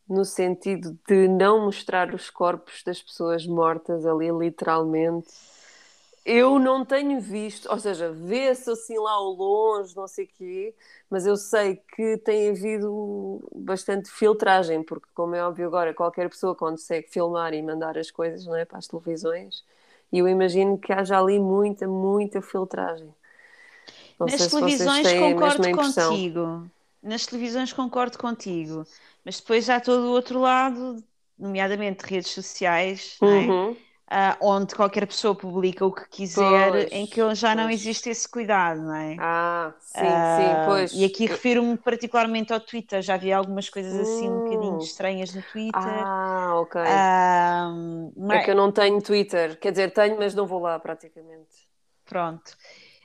[0.08, 5.30] no sentido de não mostrar os corpos das pessoas mortas ali, literalmente
[6.32, 10.76] eu não tenho visto, ou seja, vê-se assim lá ao longe, não sei o quê,
[11.10, 16.56] mas eu sei que tem havido bastante filtragem, porque, como é óbvio agora, qualquer pessoa
[16.56, 19.64] consegue filmar e mandar as coisas não é, para as televisões,
[20.12, 23.14] E eu imagino que haja ali muita, muita filtragem.
[24.20, 26.70] Não Nas televisões concordo contigo.
[27.02, 28.86] Nas televisões concordo contigo.
[29.24, 31.04] Mas depois há todo o outro lado,
[31.38, 33.56] nomeadamente redes sociais, é?
[34.10, 37.58] Uh, onde qualquer pessoa publica o que quiser, pois, em que já pois.
[37.58, 39.16] não existe esse cuidado, não é?
[39.20, 40.94] Ah, sim, uh, sim, pois.
[40.94, 44.80] E aqui refiro-me particularmente ao Twitter, já vi algumas coisas assim um bocadinho hum.
[44.80, 45.72] estranhas no Twitter.
[45.76, 46.82] Ah, ok.
[46.82, 48.40] Uh, mas...
[48.40, 51.70] É que eu não tenho Twitter, quer dizer, tenho, mas não vou lá praticamente.
[52.04, 52.58] Pronto.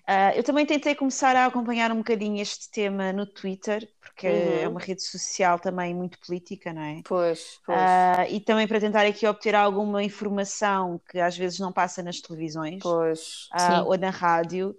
[0.06, 4.60] Uh, eu também tentei começar a acompanhar um bocadinho este tema no Twitter, porque uhum.
[4.60, 7.00] é uma rede social também muito política, não é?
[7.06, 7.78] Pois, pois.
[7.78, 12.20] Uh, e também para tentar aqui obter alguma informação que às vezes não passa nas
[12.20, 13.48] televisões pois.
[13.54, 14.76] Uh, ou na rádio.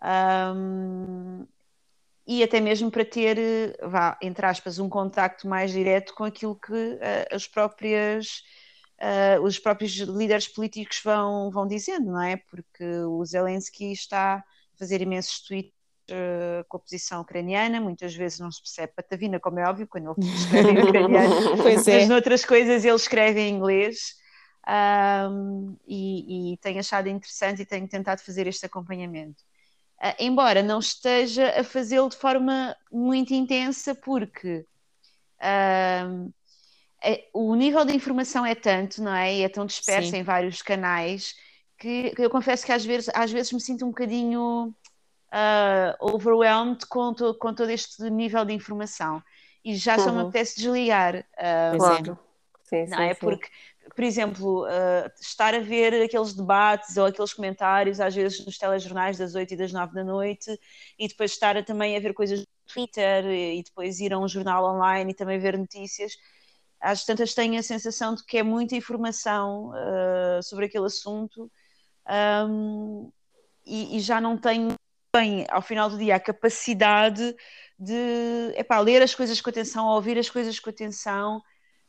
[0.00, 1.44] Um,
[2.24, 6.98] e até mesmo para ter, vá, entre aspas, um contacto mais direto com aquilo que
[7.32, 8.42] as próprias
[9.42, 12.36] os próprios líderes políticos vão, vão dizendo, não é?
[12.36, 14.44] Porque o Zelensky está
[14.78, 15.72] fazer imensos tweets
[16.10, 20.14] uh, com a posição ucraniana, muitas vezes não se percebe patavina, como é óbvio, quando
[20.18, 22.00] ele escreve em ucraniano, pois é.
[22.00, 24.16] mas noutras coisas ele escreve em inglês.
[24.68, 29.42] Um, e, e, tenho achado interessante e tenho tentado fazer este acompanhamento.
[29.98, 34.66] Uh, embora não esteja a fazê-lo de forma muito intensa, porque
[35.40, 36.32] uh,
[37.02, 39.36] é, o nível de informação é tanto, não é?
[39.36, 40.18] E é tão disperso Sim.
[40.18, 41.34] em vários canais
[41.78, 44.74] que, eu confesso que às vezes, às vezes me sinto um bocadinho
[45.32, 49.22] uh, overwhelmed com, to, com todo este nível de informação
[49.64, 50.04] e já uhum.
[50.04, 50.28] só me uhum.
[50.28, 51.16] apetece desligar.
[51.16, 52.18] Uh, claro.
[52.64, 53.14] Sim, não é?
[53.14, 53.20] Sim.
[53.20, 53.48] Porque,
[53.94, 59.16] por exemplo, uh, estar a ver aqueles debates ou aqueles comentários, às vezes nos telejornais
[59.16, 60.58] das 8 e das 9 da noite,
[60.98, 64.28] e depois estar a, também a ver coisas no Twitter e depois ir a um
[64.28, 66.12] jornal online e também ver notícias.
[66.80, 71.50] Às tantas tenho a sensação de que é muita informação uh, sobre aquele assunto
[72.08, 73.10] um,
[73.66, 74.74] e, e, já não tenho
[75.14, 77.34] bem, ao final do dia, a capacidade
[77.78, 81.42] de epá, ler as coisas com atenção, ouvir as coisas com atenção.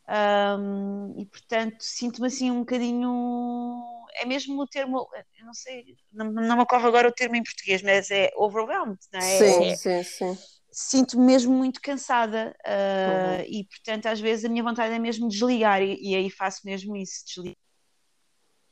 [0.10, 3.80] Um, e portanto sinto-me assim um bocadinho
[4.16, 5.08] é mesmo o termo,
[5.46, 9.20] não sei, não, não me ocorre agora o termo em português, mas é overwhelmed, não
[9.20, 9.38] é?
[9.38, 10.38] Sim, é, sim, sim.
[10.72, 13.46] Sinto-me mesmo muito cansada uh, uhum.
[13.48, 16.98] e portanto às vezes a minha vontade é mesmo desligar e, e aí faço mesmo
[16.98, 17.56] isso, desligar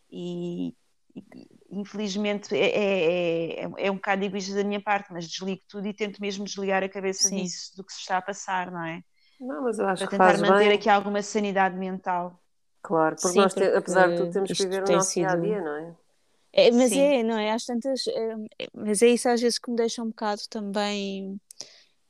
[0.09, 0.73] e
[1.69, 5.93] infelizmente é, é, é, é, um bocado egoísta da minha parte, mas desligo tudo e
[5.93, 7.43] tento mesmo desligar a cabeça Sim.
[7.43, 9.01] disso, do que se está a passar, não é?
[9.39, 10.73] Não, mas eu acho Para que tentar manter bem.
[10.73, 12.41] aqui alguma sanidade mental.
[12.81, 15.27] Claro, porque Sim, nós, porque apesar de tudo, temos que viver o nosso sido...
[15.27, 15.95] dia a dia, não é?
[16.53, 17.01] É, mas Sim.
[17.01, 17.51] é, não é?
[17.51, 21.39] Às tantas, é, é, mas é isso às vezes que me deixa um bocado também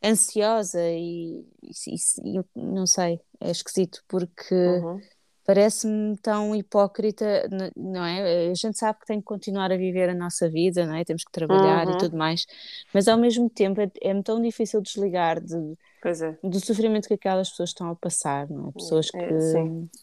[0.03, 5.01] ansiosa e, e, e não sei, é esquisito porque uhum
[5.47, 8.49] parece-me tão hipócrita, não é?
[8.49, 11.05] A gente sabe que tem que continuar a viver a nossa vida, não é?
[11.05, 11.93] Temos que trabalhar uhum.
[11.93, 12.45] e tudo mais,
[12.93, 15.55] mas ao mesmo tempo é, é tão difícil desligar de,
[16.03, 16.38] é.
[16.43, 18.71] do sofrimento que aquelas pessoas estão a passar, não é?
[18.73, 19.33] Pessoas é, que.
[19.33, 19.97] É,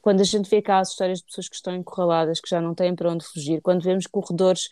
[0.00, 2.94] quando a gente vê aquelas histórias de pessoas que estão encurraladas, que já não têm
[2.94, 4.68] para onde fugir, quando vemos corredores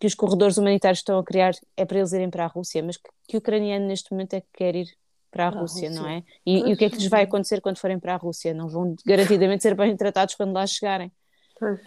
[0.00, 2.96] que os corredores humanitários estão a criar é para eles irem para a Rússia, mas
[2.96, 4.88] que, que o ucraniano neste momento é que quer ir
[5.36, 6.22] para a, Rússia, Rússia, não é?
[6.46, 8.54] E, e, o que é que lhes vai acontecer quando forem para a Rússia?
[8.54, 11.12] Não vão garantidamente ser bem tratados quando lá chegarem.
[11.58, 11.80] Pois,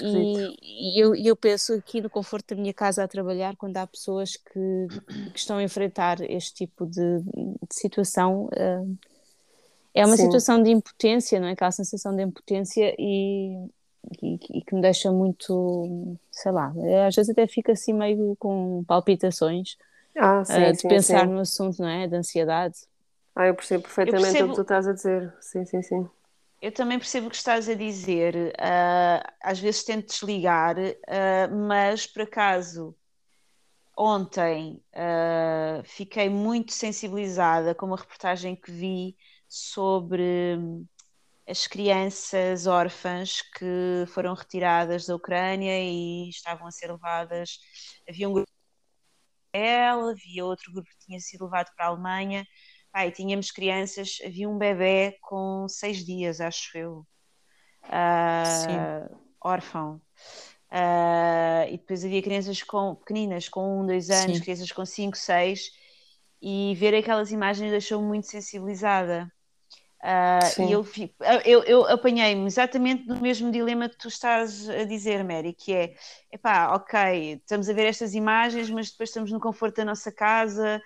[0.00, 0.56] um, e,
[0.96, 4.36] e eu, eu, penso aqui no conforto da minha casa a trabalhar, quando há pessoas
[4.36, 4.86] que,
[5.32, 8.98] que estão a enfrentar este tipo de, de situação, uh,
[9.94, 10.24] é uma Sim.
[10.24, 11.52] situação de impotência, não é?
[11.52, 13.68] Aquela sensação de impotência e,
[14.22, 16.72] e, e, que me deixa muito, sei lá,
[17.06, 19.76] às vezes até fico assim meio com palpitações
[20.16, 21.32] ah, sim, uh, de sim, pensar sim.
[21.32, 22.06] no assunto, não é?
[22.06, 22.76] De ansiedade.
[23.34, 24.48] Ah, eu percebo perfeitamente eu percebo...
[24.48, 25.34] o que tu estás a dizer.
[25.40, 26.08] Sim, sim, sim.
[26.60, 28.34] Eu também percebo o que estás a dizer.
[28.34, 32.96] Uh, às vezes tento desligar, uh, mas por acaso
[33.96, 39.16] ontem uh, fiquei muito sensibilizada com uma reportagem que vi
[39.48, 40.58] sobre
[41.48, 47.58] as crianças órfãs que foram retiradas da Ucrânia e estavam a ser levadas.
[48.08, 48.57] Havia um grupo
[49.58, 52.46] ela, havia outro grupo que tinha sido levado para a Alemanha.
[52.92, 57.06] Pai, tínhamos crianças, havia um bebê com seis dias, acho eu,
[57.84, 60.00] uh, órfão.
[60.70, 64.42] Uh, e depois havia crianças com, pequeninas, com um, dois anos, Sim.
[64.42, 65.70] crianças com cinco, seis,
[66.42, 69.30] e ver aquelas imagens deixou-me muito sensibilizada.
[70.00, 70.86] Uh, e eu,
[71.44, 75.94] eu, eu apanhei-me exatamente no mesmo dilema que tu estás a dizer, Mary, que é,
[76.30, 80.80] epá, ok, estamos a ver estas imagens, mas depois estamos no conforto da nossa casa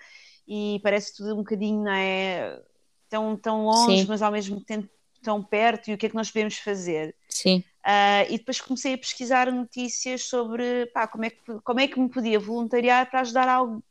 [0.47, 2.59] e parece tudo um bocadinho, não é,
[3.07, 4.07] tão, tão longe, Sim.
[4.09, 4.89] mas ao mesmo tempo
[5.21, 7.15] tão perto e o que é que nós podemos fazer.
[7.29, 7.63] Sim.
[7.85, 11.99] Uh, e depois comecei a pesquisar notícias sobre pá, como, é que, como é que
[11.99, 13.47] me podia voluntariar para ajudar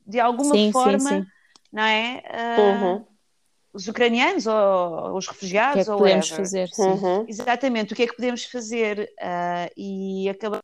[0.06, 1.26] de alguma sim, forma, sim, sim.
[1.72, 2.22] não é?
[2.26, 3.11] Uh, uhum.
[3.72, 5.72] Os ucranianos ou os refugiados.
[5.72, 6.68] O que é que ou podemos whatever.
[6.68, 6.70] fazer?
[6.78, 7.24] Uhum.
[7.28, 9.10] Exatamente, o que é que podemos fazer?
[9.18, 10.60] Uh, e acabei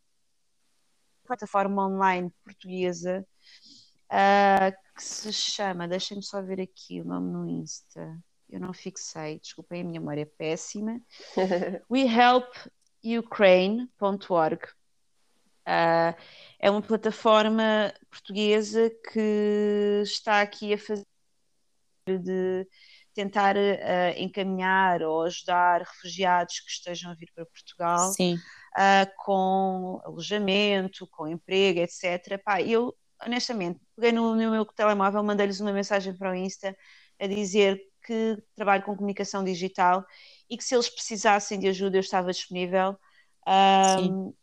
[1.25, 3.25] plataforma online portuguesa
[4.95, 8.17] que se chama, deixem-me só ver aqui o nome no Insta.
[8.49, 10.99] Eu não fixei, desculpem, a minha memória é péssima.
[11.89, 12.51] WeHelp
[13.03, 14.65] ukraine.org.
[15.67, 16.17] Uh,
[16.59, 21.05] é uma plataforma portuguesa que está aqui a fazer
[22.07, 22.67] de
[23.19, 31.05] tentar uh, encaminhar ou ajudar refugiados que estejam a vir para Portugal uh, com alojamento,
[31.07, 32.41] com emprego, etc.
[32.41, 36.73] Pá, eu, honestamente, peguei no, no meu telemóvel, mandei-lhes uma mensagem para o Insta
[37.19, 40.05] a dizer que trabalho com comunicação digital
[40.49, 42.97] e que se eles precisassem de ajuda eu estava disponível.
[43.45, 44.33] Um,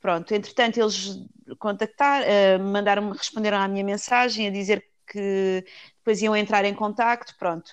[0.00, 1.18] pronto, entretanto eles
[1.58, 7.34] contactar, uh, mandaram responderam à minha mensagem a dizer que depois iam entrar em contacto,
[7.38, 7.72] pronto.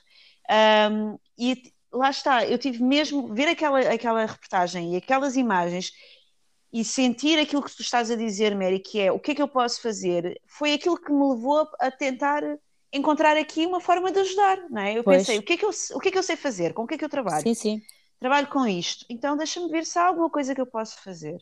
[0.91, 5.91] Um, e lá está, eu tive mesmo ver aquela, aquela reportagem e aquelas imagens
[6.71, 9.41] e sentir aquilo que tu estás a dizer, Mary, que é o que é que
[9.41, 12.41] eu posso fazer, foi aquilo que me levou a tentar
[12.91, 14.97] encontrar aqui uma forma de ajudar, não é?
[14.97, 15.19] Eu pois.
[15.19, 16.73] pensei, o que é, que eu, o que é que eu sei fazer?
[16.73, 17.43] Com o que é que eu trabalho?
[17.43, 17.81] Sim, sim.
[18.19, 19.05] Trabalho com isto.
[19.09, 21.37] Então deixa-me ver se há alguma coisa que eu posso fazer.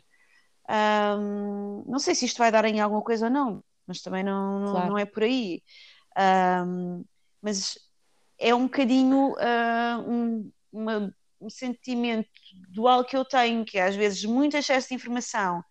[0.70, 4.60] Um, não sei se isto vai dar em alguma coisa ou não, mas também não,
[4.60, 4.90] não, claro.
[4.90, 5.62] não é por aí.
[6.66, 7.04] Um,
[7.42, 7.78] mas
[8.40, 12.30] é um bocadinho uh, um, uma, um sentimento
[12.70, 15.64] dual que eu tenho, que é, às vezes muito excesso de informação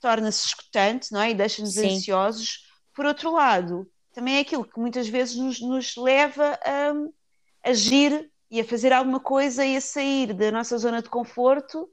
[0.00, 1.30] torna-se escutante, não é?
[1.30, 2.66] E deixa-nos ansiosos.
[2.94, 8.60] Por outro lado, também é aquilo que muitas vezes nos, nos leva a agir e
[8.60, 11.88] a fazer alguma coisa e a sair da nossa zona de conforto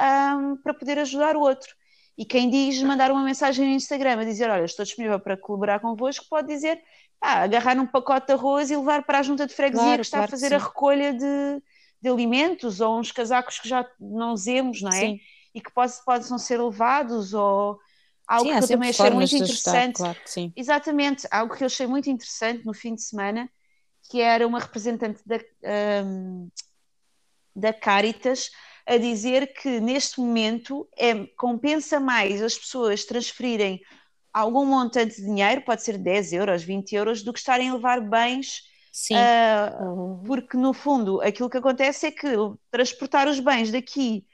[0.00, 1.72] um, para poder ajudar o outro.
[2.16, 5.80] E quem diz mandar uma mensagem no Instagram a dizer: Olha, estou disponível para colaborar
[5.80, 6.80] convosco, pode dizer
[7.20, 10.06] ah, agarrar um pacote de arroz e levar para a junta de freguesia claro, que
[10.06, 11.62] está claro a fazer a recolha de,
[12.00, 15.00] de, alimentos ou uns casacos que já não usemos, não é?
[15.00, 15.20] Sim.
[15.54, 17.78] E que pode, possam ser levados ou
[18.26, 19.96] Algo sim, que eu também achei muito interessante.
[19.96, 20.18] Claro
[20.56, 23.50] Exatamente, algo que eu achei muito interessante no fim de semana,
[24.08, 25.38] que era uma representante da,
[26.04, 26.48] um,
[27.54, 28.50] da Caritas
[28.86, 33.80] a dizer que neste momento é, compensa mais as pessoas transferirem
[34.32, 38.00] algum montante de dinheiro, pode ser 10 euros, 20 euros, do que estarem a levar
[38.00, 38.62] bens.
[38.92, 39.14] Sim.
[39.14, 40.22] Uh, uhum.
[40.24, 42.28] Porque no fundo aquilo que acontece é que
[42.70, 44.26] transportar os bens daqui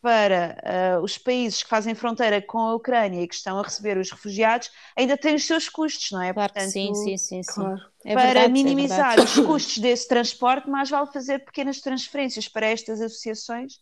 [0.00, 3.96] para uh, os países que fazem fronteira com a Ucrânia e que estão a receber
[3.96, 6.32] os refugiados ainda tem os seus custos, não é?
[6.32, 7.40] Claro Portanto, sim, sim, sim.
[7.42, 7.80] Claro.
[8.04, 12.46] É para verdade, é minimizar é os custos desse transporte, mais vale fazer pequenas transferências
[12.46, 13.78] para estas associações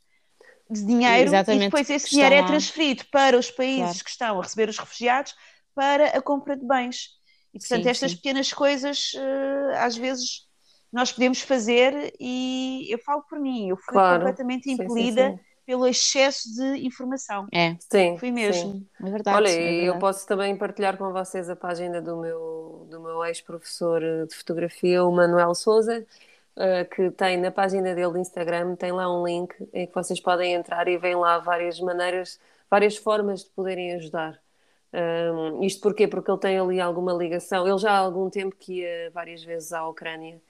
[0.70, 4.05] de dinheiro Exatamente, e depois esse dinheiro é transferido para os países claro.
[4.05, 5.35] que estão a receber os refugiados
[5.75, 7.11] para a compra de bens.
[7.53, 8.16] E portanto, sim, estas sim.
[8.16, 10.46] pequenas coisas, uh, às vezes,
[10.92, 14.25] nós podemos fazer e eu falo por mim, eu fui claro.
[14.25, 17.46] completamente impelida pelo excesso de informação.
[17.53, 18.16] É, sim.
[18.18, 18.72] Fui mesmo.
[18.72, 18.87] Sim.
[19.01, 19.37] É verdade.
[19.37, 19.85] Olha, é verdade.
[19.85, 25.05] eu posso também partilhar com vocês a página do meu, do meu ex-professor de fotografia,
[25.05, 26.05] o Manuel Souza,
[26.94, 30.54] que tem na página dele do Instagram, tem lá um link em que vocês podem
[30.54, 32.38] entrar e vêm lá várias maneiras,
[32.70, 34.40] várias formas de poderem ajudar.
[34.92, 36.06] Um, isto porquê?
[36.06, 37.66] Porque ele tem ali alguma ligação.
[37.66, 40.40] Ele já há algum tempo que ia várias vezes à Ucrânia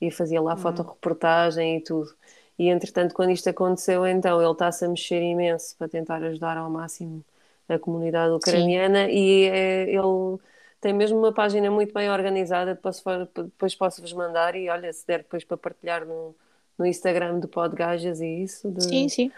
[0.00, 0.56] e fazia lá hum.
[0.56, 2.12] fotoreportagem e tudo.
[2.58, 6.68] E entretanto, quando isto aconteceu, então ele está-se a mexer imenso para tentar ajudar ao
[6.68, 7.24] máximo
[7.68, 9.12] a comunidade ucraniana Sim.
[9.12, 10.38] e é, ele
[10.82, 13.00] tem mesmo uma página muito bem organizada, depois,
[13.36, 16.34] depois posso-vos mandar e olha, se der depois para partilhar no,
[16.76, 18.68] no Instagram do Podgajas e isso.
[18.68, 19.32] De, sim, sim.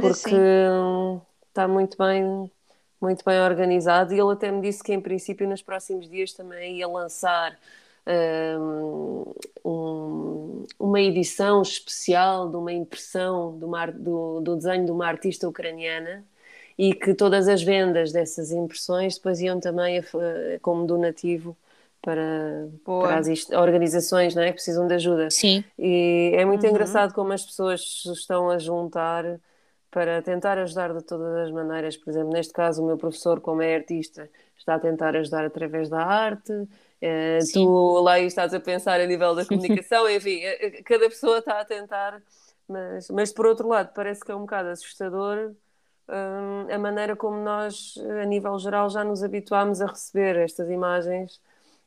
[0.00, 1.20] porque sim.
[1.48, 2.48] está muito bem
[3.00, 6.78] muito bem organizado e ele até me disse que em princípio nos próximos dias também
[6.78, 7.56] ia lançar
[9.64, 16.24] um, uma edição especial de uma impressão do, do, desenho de uma artista ucraniana
[16.78, 20.02] e que todas as vendas dessas impressões depois iam também a,
[20.62, 21.56] como donativo
[22.00, 24.48] para, para as organizações não é?
[24.48, 25.28] que precisam de ajuda.
[25.30, 25.64] Sim.
[25.76, 26.70] E é muito uhum.
[26.70, 29.40] engraçado como as pessoas se estão a juntar
[29.90, 31.96] para tentar ajudar de todas as maneiras.
[31.96, 35.88] Por exemplo, neste caso, o meu professor, como é artista, está a tentar ajudar através
[35.88, 36.52] da arte.
[36.52, 41.38] Uh, tu lá estás a pensar a nível da comunicação, enfim, eh, eh, cada pessoa
[41.38, 42.20] está a tentar,
[42.68, 45.54] mas, mas por outro lado, parece que é um bocado assustador
[46.08, 51.40] um, a maneira como nós, a nível geral, já nos habituámos a receber estas imagens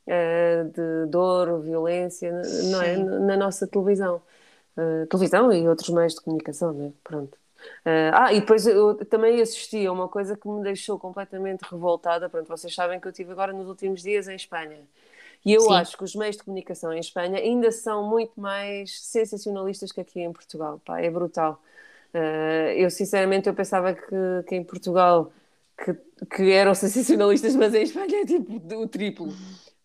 [0.07, 2.32] uh, de dor, violência,
[2.72, 2.97] não é?
[2.97, 4.22] na nossa televisão.
[4.78, 6.91] uh, televisão e outros meios de comunicação, né?
[7.03, 7.36] Pronto.
[7.86, 12.30] Uh, ah, e depois eu também assisti a uma coisa que me deixou completamente revoltada.
[12.30, 14.80] Pronto, vocês sabem que eu estive agora nos últimos dias em Espanha.
[15.43, 15.74] E eu Sim.
[15.74, 20.22] acho que os meios de comunicação em Espanha ainda são muito mais sensacionalistas que aqui
[20.22, 20.80] em Portugal.
[20.86, 21.61] Pá, é brutal.
[22.14, 25.32] Uh, eu, sinceramente, eu pensava que, que em Portugal
[25.78, 25.93] que,
[26.26, 29.34] que eram sensacionalistas, mas em Espanha é tipo o triplo.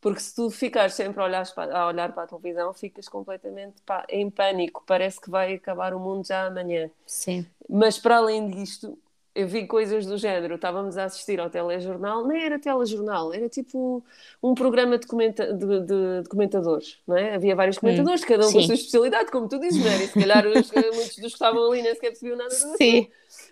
[0.00, 3.82] Porque se tu ficares sempre a olhar para, a, olhar para a televisão, ficas completamente
[3.84, 4.84] pá, em pânico.
[4.86, 6.90] Parece que vai acabar o mundo já amanhã.
[7.04, 7.46] Sim.
[7.68, 8.96] Mas para além disto,
[9.36, 10.54] eu vi coisas do género.
[10.54, 14.02] Estávamos a assistir ao telejornal, nem era telejornal, era tipo
[14.42, 17.34] um programa de, comenta de, de, de comentadores, não é?
[17.34, 18.52] Havia vários comentadores, hum, cada um sim.
[18.54, 20.04] com a sua especialidade, como tu dizes, não é?
[20.04, 23.08] E se calhar os, muitos dos que estavam ali nem sequer percebiam nada do Sim.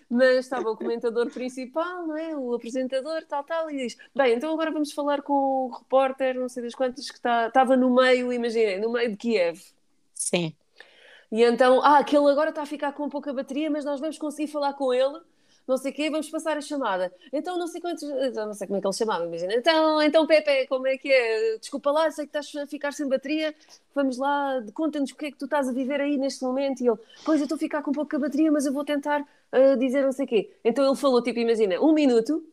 [0.09, 2.35] Mas estava o comentador principal, não é?
[2.35, 6.49] O apresentador, tal, tal, e diz: Bem, então agora vamos falar com o repórter, não
[6.49, 9.61] sei das quantas, que está, estava no meio, imaginei, no meio de Kiev.
[10.15, 10.55] Sim.
[11.31, 14.47] E então, ah, aquele agora está a ficar com pouca bateria, mas nós vamos conseguir
[14.47, 15.19] falar com ele
[15.67, 17.13] não sei o quê, vamos passar a chamada.
[17.33, 18.03] Então, não sei quantos,
[18.33, 19.53] não sei como é que ele chamava, imagina.
[19.53, 21.57] Então, então Pepe, como é que é?
[21.57, 23.53] Desculpa lá, sei que estás a ficar sem bateria,
[23.93, 26.81] vamos lá, conta-nos o que é que tu estás a viver aí neste momento.
[26.81, 29.77] E ele, pois eu estou a ficar com pouca bateria, mas eu vou tentar uh,
[29.77, 30.51] dizer não sei o quê.
[30.63, 32.43] Então ele falou, tipo, imagina, um minuto.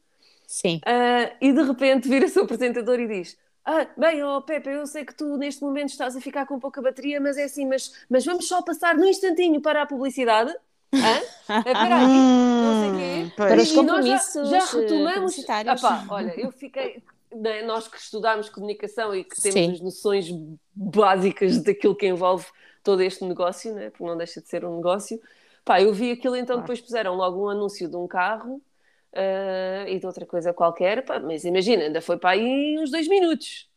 [0.46, 0.80] Sim.
[0.86, 5.04] Uh, e de repente vira-se o apresentador e diz: ah, bem, oh Pepe, eu sei
[5.04, 8.24] que tu neste momento estás a ficar com pouca bateria, mas é assim, mas, mas
[8.24, 10.52] vamos só passar num instantinho para a publicidade.
[10.92, 13.24] Espera aí, não sei o quê.
[13.24, 15.44] Hum, Para os compromissos já, já retomamos.
[15.48, 17.02] Apá, olha, eu fiquei.
[17.34, 19.72] Né, nós que estudámos comunicação e que temos Sim.
[19.72, 20.26] as noções
[20.74, 22.44] básicas daquilo que envolve
[22.84, 23.88] todo este negócio, né?
[23.88, 25.18] porque não deixa de ser um negócio.
[25.64, 28.60] Pá, eu vi aquilo, então depois puseram logo um anúncio de um carro
[29.12, 33.08] uh, e de outra coisa qualquer, pá, mas imagina, ainda foi para aí uns dois
[33.08, 33.68] minutos.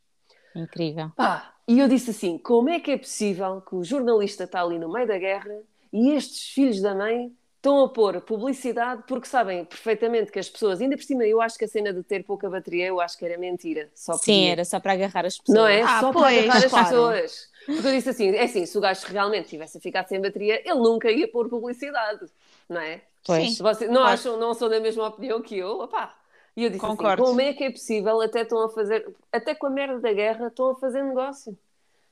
[0.55, 1.11] Incrível.
[1.15, 4.79] Pá, e eu disse assim: como é que é possível que o jornalista está ali
[4.79, 5.61] no meio da guerra
[5.95, 10.81] e estes filhos da mãe estão a pôr publicidade porque sabem perfeitamente que as pessoas,
[10.81, 13.23] ainda por cima, eu acho que a cena de ter pouca bateria, eu acho que
[13.25, 13.89] era mentira.
[13.95, 15.57] Só Sim, era só para agarrar as pessoas.
[15.57, 15.81] Não é?
[15.81, 16.85] Ah, só pois, para agarrar claro.
[16.85, 17.49] as pessoas.
[17.65, 20.79] Porque eu disse assim: é assim, se o gajo realmente tivesse ficado sem bateria, ele
[20.79, 22.25] nunca ia pôr publicidade,
[22.67, 23.01] não é?
[23.25, 23.57] Pois.
[23.57, 25.79] Vocês não, acham, não são da mesma opinião que eu?
[25.79, 26.13] Opá.
[26.57, 27.23] E eu disse assim, Concordo.
[27.23, 30.11] assim: como é que é possível, até estão a fazer, até com a merda da
[30.11, 31.57] guerra, estão a fazer negócio?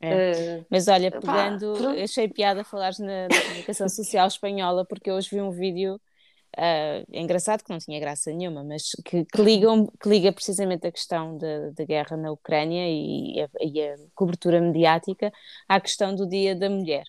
[0.04, 0.60] É.
[0.60, 5.30] Uh, Mas olha, pegando, pá, achei piada falar na, na comunicação social espanhola, porque hoje
[5.32, 5.96] vi um vídeo
[6.58, 10.92] uh, engraçado que não tinha graça nenhuma, mas que, que, ligam, que liga precisamente a
[10.92, 15.32] questão da guerra na Ucrânia e a, e a cobertura mediática
[15.68, 17.06] à questão do Dia da Mulher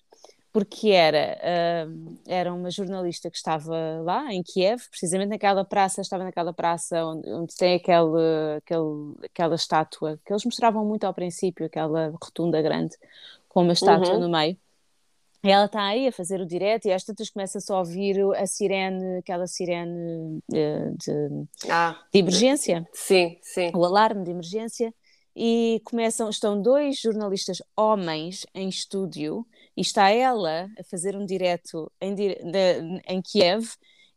[0.54, 6.22] porque era, uh, era uma jornalista que estava lá em Kiev, precisamente naquela praça, estava
[6.22, 11.66] naquela praça onde, onde tem aquele, aquele, aquela estátua que eles mostravam muito ao princípio,
[11.66, 12.96] aquela rotunda grande,
[13.48, 14.20] com uma estátua uhum.
[14.20, 14.56] no meio.
[15.42, 18.16] E ela está aí a fazer o direto e às tantas começa só a ouvir
[18.36, 22.88] a sirene, aquela sirene uh, de, ah, de emergência.
[22.92, 23.72] Sim, sim.
[23.74, 24.94] O alarme de emergência
[25.34, 29.44] e começam, estão dois jornalistas homens em estúdio
[29.76, 32.38] e está ela a fazer um direto em, de,
[33.06, 33.66] em Kiev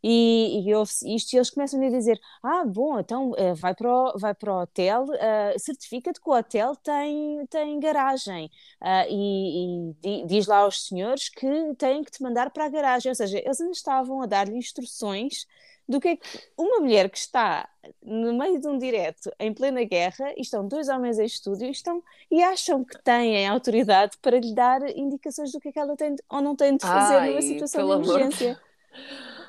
[0.02, 3.92] e, e ouve-se isto e eles começam a dizer ah, bom, então uh, vai, para
[3.92, 8.46] o, vai para o hotel, uh, certifica-te que o hotel tem, tem garagem
[8.80, 13.10] uh, e, e, diz lá aos senhores que têm que te mandar para a garagem,
[13.10, 15.46] ou seja, eles ainda estavam a dar-lhe instruções
[15.88, 17.68] do que é que uma mulher que está
[18.02, 21.70] no meio de um direto em plena guerra, e estão dois homens em estúdio e,
[21.70, 25.96] estão, e acham que têm autoridade para lhe dar indicações do que é que ela
[25.96, 28.50] tem ou não tem de fazer Ai, numa situação de emergência.
[28.50, 28.68] Amor.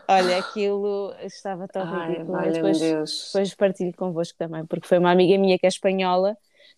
[0.08, 2.32] Olha, aquilo estava tão Ai, ridículo.
[2.32, 6.38] Vale depois, depois partilho convosco também, porque foi uma amiga minha que é espanhola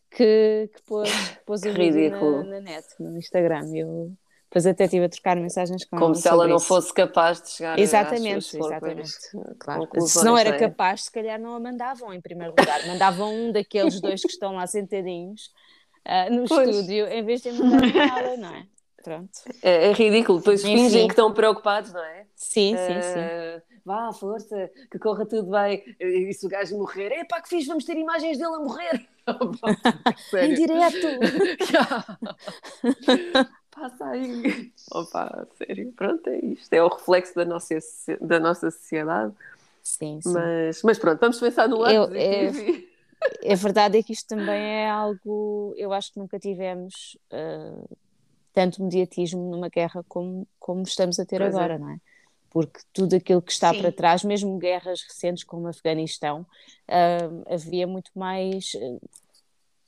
[0.09, 1.09] que, que pôs,
[1.45, 3.73] pôs o vídeo na, na, net, no Instagram.
[3.73, 4.11] Eu
[4.51, 6.65] depois até estive a trocar mensagens com Como se ela não isso.
[6.65, 9.13] fosse capaz de chegar Exatamente, exatamente.
[9.57, 9.87] Claro.
[10.05, 10.59] Se não era é?
[10.59, 12.85] capaz, se calhar não a mandavam em primeiro lugar.
[12.85, 15.53] Mandavam um daqueles dois que estão lá sentadinhos
[16.05, 16.67] uh, no pois.
[16.67, 18.65] estúdio, em vez de mandar nada, não é?
[19.01, 19.31] Pronto.
[19.63, 20.75] É, é ridículo, depois Enfim.
[20.75, 22.25] fingem que estão preocupados, não é?
[22.35, 23.79] Sim, sim, uh, sim.
[23.85, 25.81] Vá, força, que corra tudo bem.
[25.97, 29.07] E se o gajo morrer, epá, que fiz, vamos ter imagens dele a morrer.
[30.43, 31.07] em direto.
[33.81, 34.71] passa aí.
[34.91, 36.71] Opa, sério, pronto, é isto.
[36.73, 37.75] É o reflexo da nossa,
[38.19, 39.33] da nossa sociedade.
[39.83, 40.33] Sim, sim.
[40.33, 42.51] Mas, mas pronto, vamos pensar no lado eu,
[43.41, 47.97] é, verdade é que isto também é algo, eu acho que nunca tivemos uh,
[48.53, 51.57] tanto mediatismo numa guerra como, como estamos a ter pois é.
[51.57, 51.77] agora, é.
[51.79, 51.97] não é?
[52.49, 53.81] Porque tudo aquilo que está Sim.
[53.81, 58.73] para trás, mesmo guerras recentes como o Afeganistão, uh, havia muito mais.
[58.75, 59.01] Uh,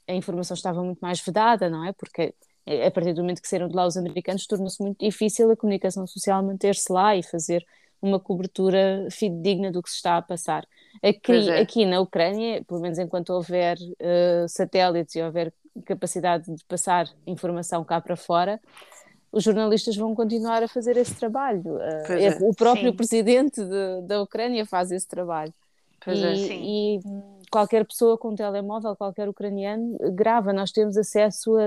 [0.07, 1.93] a informação estava muito mais vedada, não é?
[1.93, 2.33] Porque
[2.65, 6.07] a partir do momento que saíram de lá os americanos, tornou-se muito difícil a comunicação
[6.07, 7.65] social manter-se lá e fazer
[8.01, 10.67] uma cobertura fidedigna do que se está a passar.
[11.01, 11.61] Aqui, é.
[11.61, 15.53] aqui na Ucrânia, pelo menos enquanto houver uh, satélites e houver
[15.85, 18.59] capacidade de passar informação cá para fora,
[19.31, 21.63] os jornalistas vão continuar a fazer esse trabalho.
[21.65, 22.37] Uh, é.
[22.41, 22.95] O próprio sim.
[22.95, 25.53] presidente de, da Ucrânia faz esse trabalho.
[26.05, 26.99] E, é, e,
[27.49, 30.51] qualquer pessoa com um telemóvel, qualquer ucraniano, grava.
[30.51, 31.61] Nós temos acesso a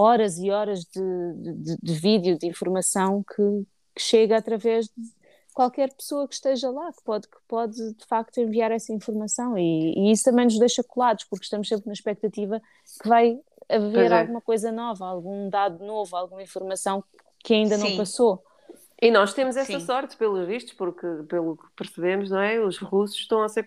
[0.00, 4.92] horas e horas de, de, de vídeo, de informação que, que, chega através de
[5.52, 9.58] qualquer pessoa que esteja lá, que pode, que pode de facto enviar essa informação.
[9.58, 12.60] E, e isso também nos deixa colados, porque estamos sempre na expectativa
[13.02, 13.38] que vai
[13.68, 14.20] haver é.
[14.20, 17.04] alguma coisa nova, algum dado novo, alguma informação
[17.38, 17.90] que ainda Sim.
[17.90, 18.42] não passou.
[19.02, 19.86] E nós temos essa Sim.
[19.86, 22.60] sorte, pelos vistos, porque, pelo que percebemos, não é?
[22.60, 23.64] Os russos estão a ser,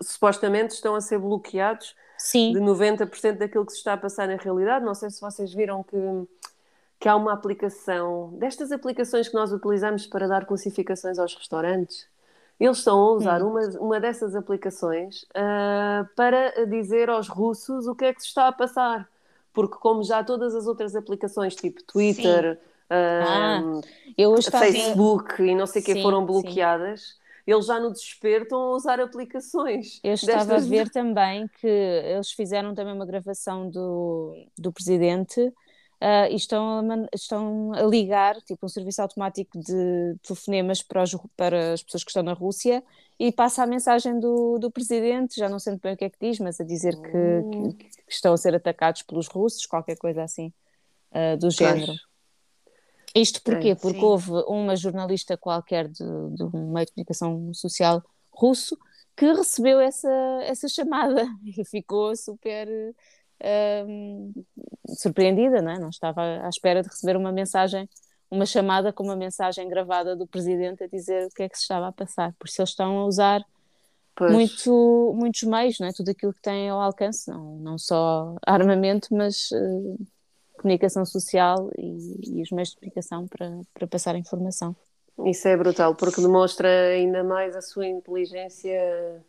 [0.00, 2.52] supostamente, estão a ser bloqueados Sim.
[2.52, 4.84] de 90% daquilo que se está a passar na realidade.
[4.84, 5.96] Não sei se vocês viram que,
[7.00, 12.06] que há uma aplicação, destas aplicações que nós utilizamos para dar classificações aos restaurantes.
[12.60, 13.50] Eles estão a usar hum.
[13.50, 18.46] uma, uma dessas aplicações uh, para dizer aos russos o que é que se está
[18.46, 19.08] a passar.
[19.52, 23.80] Porque, como já todas as outras aplicações, tipo Twitter, Sim ah,
[24.50, 27.00] Facebook e não sei o que foram bloqueadas.
[27.00, 27.21] Sim.
[27.46, 30.00] Eles já no desespero estão a usar aplicações.
[30.02, 30.66] Eu estava destas...
[30.66, 36.80] a ver também que eles fizeram também uma gravação do, do presidente uh, e estão
[36.80, 42.04] a, estão a ligar tipo um serviço automático de telefonemas para, os, para as pessoas
[42.04, 42.82] que estão na Rússia
[43.18, 46.10] e passa a mensagem do, do presidente, já não sei muito bem o que é
[46.10, 47.72] que diz, mas a dizer que, hum.
[47.72, 50.52] que, que estão a ser atacados pelos russos, qualquer coisa assim
[51.12, 51.92] uh, do género.
[53.14, 53.74] Isto porquê?
[53.74, 54.04] Porque sim.
[54.04, 56.04] houve uma jornalista qualquer de,
[56.34, 58.76] de um meio de comunicação social russo
[59.16, 60.10] que recebeu essa,
[60.42, 62.68] essa chamada e ficou super
[63.86, 64.32] um,
[64.88, 65.78] surpreendida, não, é?
[65.78, 67.88] não estava à espera de receber uma mensagem,
[68.30, 71.62] uma chamada com uma mensagem gravada do presidente a dizer o que é que se
[71.62, 72.32] estava a passar.
[72.38, 73.44] Por isso eles estão a usar
[74.20, 75.92] muito, muitos meios, não é?
[75.92, 79.98] tudo aquilo que têm ao alcance, não, não só armamento, mas uh,
[80.62, 84.74] comunicação social e, e os meios de comunicação para, para passar informação.
[85.26, 89.22] Isso é brutal, porque demonstra ainda mais a sua inteligência,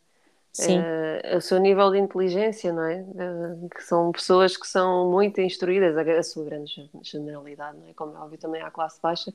[0.53, 0.79] Sim.
[0.79, 3.01] Uh, o seu nível de inteligência, não é?
[3.01, 7.93] Uh, que são pessoas que são muito instruídas, a, a, sua grande generalidade, não é?
[7.93, 9.33] Como é óbvio, também há classe baixa,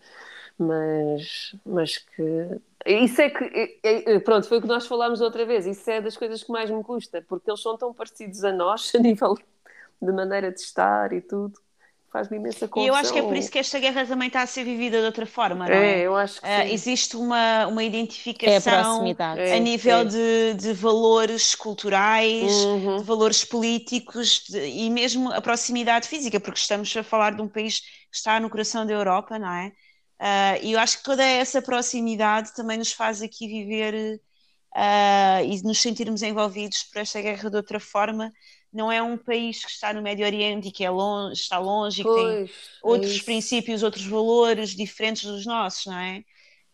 [0.57, 2.61] mas, mas que.
[2.87, 3.79] Isso é que.
[3.83, 6.71] É, pronto, foi o que nós falámos outra vez, isso é das coisas que mais
[6.71, 9.37] me custa, porque eles são tão parecidos a nós, a nível
[10.01, 11.61] de maneira de estar e tudo
[12.13, 12.85] faz-me imensa confusão.
[12.85, 14.99] E eu acho que é por isso que esta guerra também está a ser vivida
[14.99, 16.01] de outra forma, não é?
[16.01, 20.05] É, eu acho que uh, Existe uma, uma identificação é a, a, nível é.
[20.05, 22.97] de, de valores culturais, uhum.
[22.97, 27.49] de valores políticos de, e mesmo a proximidade física, porque estamos a falar de um
[27.49, 29.73] país que está no coração da Europa, não é?
[30.21, 34.21] Uh, e eu acho que toda essa proximidade também nos faz aqui viver
[34.75, 38.33] uh, e nos sentirmos envolvidos por esta guerra de outra forma,
[38.79, 42.01] não é um país que está no Médio Oriente e que é longe, está longe
[42.01, 42.49] pois, e que tem é
[42.81, 46.23] outros é princípios, outros valores diferentes dos nossos, não é?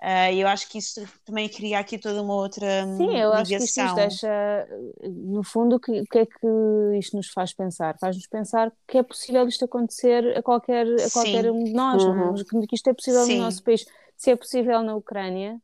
[0.02, 3.40] Uh, eu acho que isso também cria aqui toda uma outra Sim, eu ligação.
[3.40, 4.68] acho que isto nos deixa,
[5.02, 7.96] no fundo, o que, que, é que isto nos faz pensar?
[7.98, 12.07] Faz-nos pensar que é possível isto acontecer a qualquer, a qualquer um de nós, é?
[12.07, 12.34] uhum.
[12.68, 13.38] que isto é possível Sim.
[13.38, 13.86] no nosso país.
[14.14, 15.59] Se é possível na Ucrânia,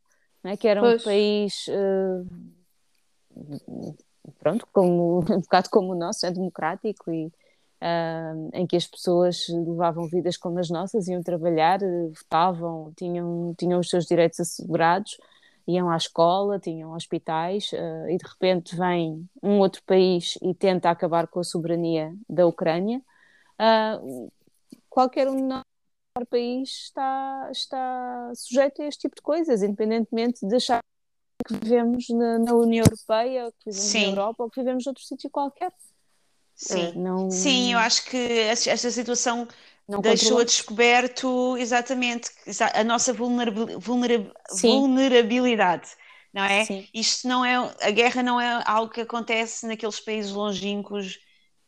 [0.44, 0.56] é?
[0.56, 1.02] que era pois.
[1.02, 1.66] um país...
[1.68, 2.26] Uh,
[4.38, 9.46] pronto, como, um bocado como o nosso, é democrático e uh, em que as pessoas
[9.48, 11.80] levavam vidas como as nossas, iam trabalhar,
[12.16, 15.16] votavam, tinham, tinham os seus direitos assegurados,
[15.66, 20.90] iam à escola, tinham hospitais uh, e de repente vem um outro país e tenta
[20.90, 23.00] acabar com a soberania da Ucrânia.
[23.60, 24.30] Uh,
[24.88, 30.80] qualquer um de país está, está sujeito a este tipo de coisas, independentemente de achar
[31.44, 34.02] que vivemos na, na União Europeia, ou que vivemos Sim.
[34.02, 35.72] na Europa, ou que vivemos noutro sítio qualquer.
[36.54, 36.88] Sim.
[36.88, 37.30] É, não...
[37.30, 39.48] Sim, eu acho que esta situação
[39.88, 42.30] não deixou a descoberto exatamente
[42.74, 45.88] a nossa vulnerabilidade,
[46.32, 46.64] não é?
[46.64, 46.86] Sim.
[46.94, 51.16] Isto não é, a guerra não é algo que acontece naqueles países longínquos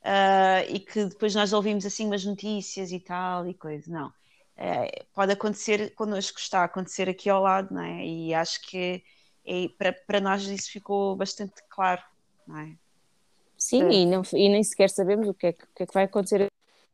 [0.02, 4.12] uh, e que depois nós ouvimos assim umas notícias e tal e coisa, não.
[4.56, 8.06] Uh, pode acontecer connosco, está a acontecer aqui ao lado, não é?
[8.06, 9.02] E acho que
[9.44, 12.02] e para, para nós isso ficou bastante claro,
[12.46, 12.76] não é?
[13.56, 13.92] Sim, é.
[13.92, 16.46] E, não, e nem sequer sabemos o que é que, que, é que vai acontecer.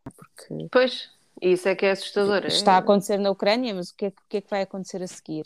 [0.04, 2.44] Porque pois, isso é que é assustador.
[2.44, 2.48] É?
[2.48, 5.02] Está a acontecer na Ucrânia, mas o que é, o que, é que vai acontecer
[5.02, 5.44] a seguir?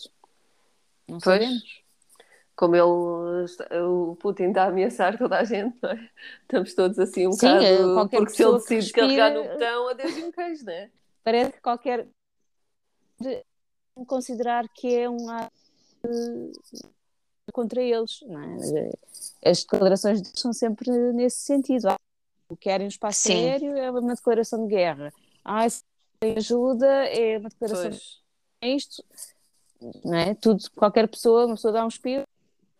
[1.08, 1.42] Não pois.
[1.42, 1.82] sabemos.
[2.56, 6.10] como ele, o Putin está a ameaçar toda a gente, não é?
[6.42, 10.16] Estamos todos assim um Sim, bocado, porque se ele decide respira, carregar no botão, adeus
[10.16, 10.90] e um queijo, não é?
[11.24, 12.08] Parece que qualquer
[14.06, 15.61] considerar que é um ato
[17.52, 19.50] contra eles, é?
[19.50, 21.88] As declarações são sempre nesse sentido.
[21.88, 21.96] Ah,
[22.60, 23.46] querem um espaço Sim.
[23.46, 25.12] aéreo é uma declaração de guerra.
[25.44, 25.82] Ah, se
[26.36, 28.00] ajuda é uma declaração pois.
[28.00, 28.22] de
[28.62, 29.04] é isto,
[30.04, 30.34] não é?
[30.34, 32.28] Tudo, qualquer pessoa, uma pessoa dá um espírito,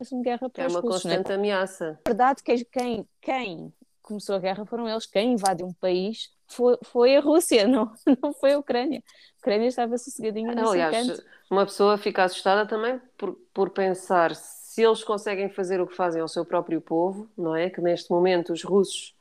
[0.00, 1.34] de guerra para É uma russos, constante é?
[1.34, 2.00] ameaça.
[2.04, 6.76] A verdade que quem, quem começou a guerra foram eles, quem invadiu um país foi,
[6.82, 7.92] foi a Rússia, não,
[8.22, 9.02] não foi a Ucrânia.
[9.36, 11.24] A Ucrânia estava sossegadinha no Aliás, canto.
[11.50, 16.22] uma pessoa fica assustada também por, por pensar se eles conseguem fazer o que fazem
[16.22, 17.68] ao seu próprio povo, não é?
[17.68, 19.14] Que neste momento os russos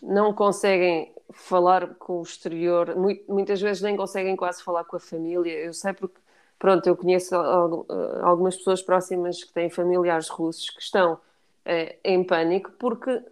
[0.00, 2.94] não conseguem falar com o exterior,
[3.28, 5.52] muitas vezes nem conseguem quase falar com a família.
[5.52, 6.18] Eu sei porque
[6.58, 11.18] pronto, eu conheço eh, algumas pessoas próximas que têm familiares russos que estão
[11.64, 13.22] é, em pânico porque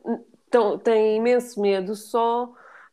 [0.46, 2.52] estão, têm imenso medo só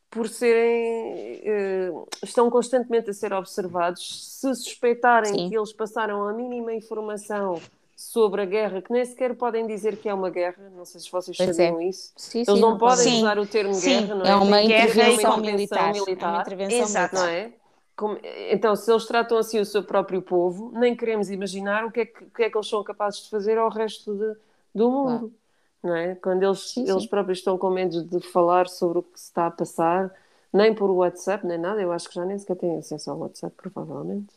[0.10, 1.92] por serem é,
[2.22, 5.50] estão constantemente a ser observados se suspeitarem Sim.
[5.50, 7.60] que eles passaram a mínima informação
[7.96, 11.10] sobre a guerra, que nem sequer podem dizer que é uma guerra, não sei se
[11.10, 11.86] vocês pois sabiam é.
[11.86, 12.12] isso.
[12.18, 13.18] Sim, eles sim, não, não podem sim.
[13.20, 14.30] usar o termo guerra, não é?
[14.30, 15.94] É uma intervenção militar.
[15.94, 16.28] militar.
[16.28, 17.16] É uma intervenção Exato.
[17.16, 17.54] Não é?
[17.96, 18.20] Como,
[18.52, 22.06] então, se eles tratam assim o seu próprio povo, nem queremos imaginar o que é
[22.06, 24.36] que, que, é que eles são capazes de fazer ao resto de,
[24.76, 25.20] do mundo.
[25.20, 25.43] Claro.
[25.84, 26.16] Não é?
[26.16, 29.48] Quando eles, sim, eles próprios estão com medo de falar sobre o que se está
[29.48, 30.14] a passar,
[30.52, 33.54] nem por WhatsApp, nem nada, eu acho que já nem sequer têm acesso ao WhatsApp,
[33.58, 34.34] provavelmente.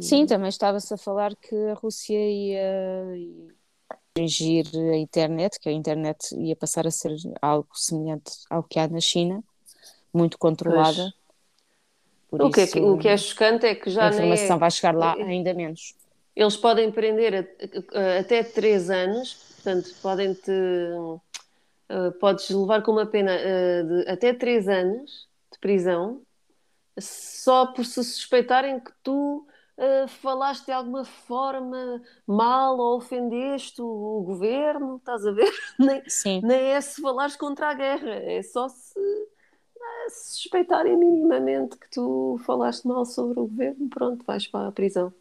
[0.00, 3.14] Sim, também estava-se a falar que a Rússia ia
[4.16, 8.88] restringir a internet, que a internet ia passar a ser algo semelhante ao que há
[8.88, 9.44] na China,
[10.12, 11.12] muito controlada.
[12.30, 14.58] O, que é, o que é chocante é que já a informação é...
[14.58, 15.94] vai chegar lá ainda menos.
[16.34, 17.48] Eles podem prender
[18.18, 20.52] até 3 anos, portanto, podem te.
[21.88, 26.20] Uh, podes levar com uma pena uh, de até 3 anos de prisão
[26.98, 29.46] só por se suspeitarem que tu
[29.78, 35.52] uh, falaste de alguma forma mal ou ofendeste o, o governo, estás a ver?
[35.78, 36.40] nem, Sim.
[36.42, 38.98] nem é se falares contra a guerra, é só se
[40.08, 45.12] suspeitarem minimamente que tu falaste mal sobre o governo, pronto, vais para a prisão.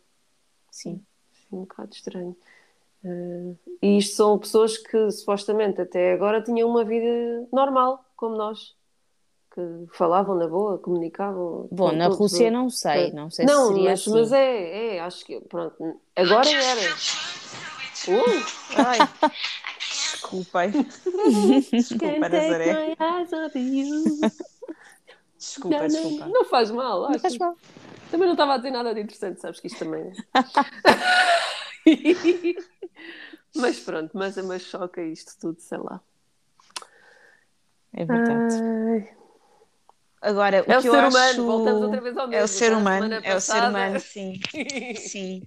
[0.71, 1.03] Sim.
[1.51, 2.35] Um bocado estranho.
[3.81, 8.73] E isto são pessoas que supostamente até agora tinham uma vida normal, como nós.
[9.53, 9.61] Que
[9.93, 11.67] falavam na boa, comunicavam.
[11.71, 14.11] Bom, na todos, Rússia não sei, não sei não, se seria mas, assim.
[14.11, 16.93] mas é, é, acho que pronto, agora era.
[18.07, 18.21] Uh,
[18.85, 18.97] ai.
[19.79, 20.71] Desculpem.
[21.71, 22.95] Desculpa, Nazaré.
[25.37, 26.25] Desculpa, não, desculpa.
[26.25, 27.55] Não, não faz mal, não faz mal.
[28.11, 30.11] Também não estava a dizer nada de interessante, sabes que isto também.
[33.55, 36.01] mas pronto, mas, mas choca isto tudo, sei lá.
[37.93, 38.55] É verdade.
[38.55, 39.15] Ai.
[40.21, 41.17] Agora, o é que o eu ser acho...
[41.17, 42.41] humano, voltamos outra vez ao mesmo.
[42.41, 44.39] É o ser humano, é o ser humano, sim.
[44.97, 45.45] sim.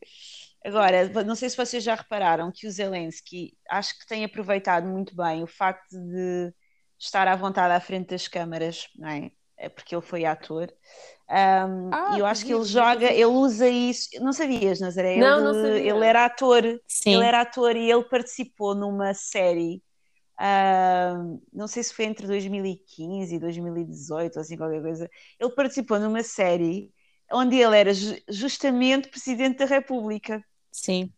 [0.64, 5.16] Agora, não sei se vocês já repararam que o Zelensky acho que tem aproveitado muito
[5.16, 6.52] bem o facto de
[6.98, 9.30] estar à vontade à frente das câmaras, não é?
[9.56, 10.72] é porque ele foi ator.
[11.30, 14.08] Um, ah, e eu acho que ele joga, ele usa isso.
[14.20, 15.12] Não sabias, Nazaré?
[15.12, 15.90] Ele, não sabia.
[15.90, 16.80] Ele era ator.
[16.86, 17.14] Sim.
[17.14, 19.82] Ele era ator e ele participou numa série.
[20.40, 25.10] Uh, não sei se foi entre 2015 e 2018 ou assim qualquer coisa.
[25.38, 26.90] Ele participou numa série
[27.30, 30.42] onde ele era ju justamente presidente da República.
[30.72, 31.12] Sim.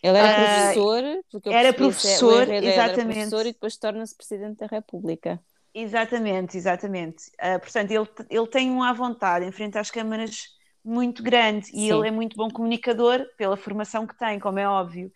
[0.00, 2.78] Ele era uh, professor, porque era professor, exatamente.
[2.78, 5.40] Era professor e depois torna-se presidente da República.
[5.74, 7.24] Exatamente, exatamente.
[7.42, 10.54] Uh, portanto, ele, ele tem um à vontade em frente às câmaras
[10.84, 11.92] muito grande e Sim.
[11.92, 15.10] ele é muito bom comunicador pela formação que tem, como é óbvio.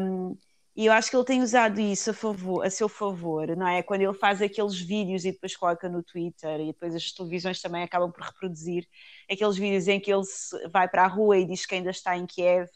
[0.00, 0.36] Um,
[0.74, 3.82] e eu acho que ele tem usado isso a, favor, a seu favor, não é?
[3.82, 7.82] Quando ele faz aqueles vídeos e depois coloca no Twitter e depois as televisões também
[7.82, 8.88] acabam por reproduzir
[9.30, 10.24] aqueles vídeos em que ele
[10.72, 12.68] vai para a rua e diz que ainda está em Kiev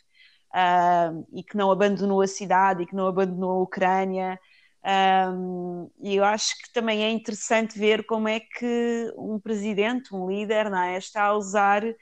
[0.53, 4.39] uh, e que não abandonou a cidade e que não abandonou a Ucrânia.
[4.87, 10.31] Um, e eu acho que também é interessante ver como é que um presidente, um
[10.31, 11.95] líder, não é, está a usar uh,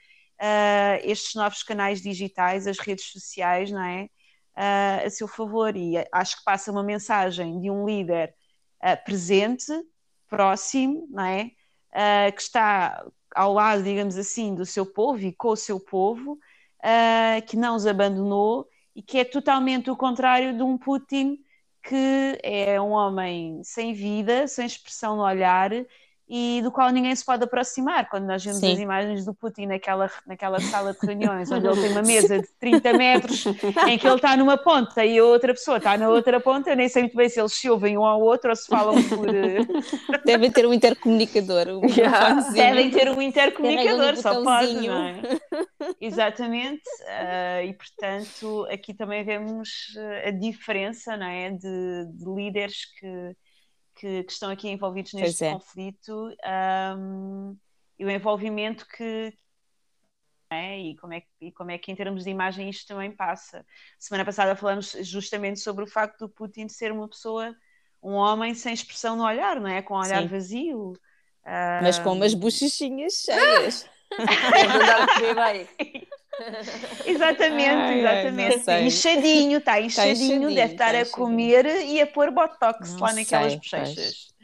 [1.01, 4.03] estes novos canais digitais, as redes sociais, não é,
[4.55, 5.75] uh, a seu favor.
[5.75, 8.35] E acho que passa uma mensagem de um líder
[8.83, 9.73] uh, presente,
[10.29, 11.51] próximo, não é,
[12.31, 16.37] que está ao lado, digamos assim, do seu povo e com o seu povo,
[17.47, 21.37] que não os abandonou e que é totalmente o contrário de um Putin
[21.85, 25.71] que é um homem sem vida, sem expressão no olhar
[26.27, 28.09] e do qual ninguém se pode aproximar.
[28.09, 28.73] Quando nós vemos Sim.
[28.73, 32.47] as imagens do Putin naquela, naquela sala de reuniões, onde ele tem uma mesa de
[32.59, 33.45] 30 metros,
[33.87, 36.75] em que ele está numa ponta e a outra pessoa está na outra ponta, eu
[36.75, 39.29] nem sei muito bem se eles se ouvem um ao outro ou se falam por.
[39.29, 39.59] Eh,
[40.25, 41.67] Devem ter um intercomunicador.
[41.67, 42.41] Um yeah.
[42.51, 45.21] Devem ter um intercomunicador, só pode, não é?
[46.01, 51.51] Exatamente, uh, e portanto aqui também vemos eh, a diferença não é?
[51.51, 53.35] de, de líderes que
[53.95, 55.53] que, que estão aqui envolvidos neste é.
[55.53, 56.29] conflito
[56.97, 57.57] um,
[57.97, 59.33] e o envolvimento que
[60.49, 63.11] é, e, como é que, e como é que em termos de imagem isto também
[63.11, 63.65] passa.
[63.97, 67.55] Semana passada falamos justamente sobre o facto do Putin ser uma pessoa,
[68.01, 69.81] um homem sem expressão no olhar, não é?
[69.81, 70.27] Com um olhar Sim.
[70.27, 70.93] vazio.
[71.81, 73.89] Mas com umas bochechinhas cheias.
[77.05, 78.69] exatamente, ai, exatamente.
[78.69, 83.13] Ai, inchadinho, está inchadinho, deve estar tá a comer e a pôr botox não lá
[83.13, 84.35] naquelas sei, bochechas.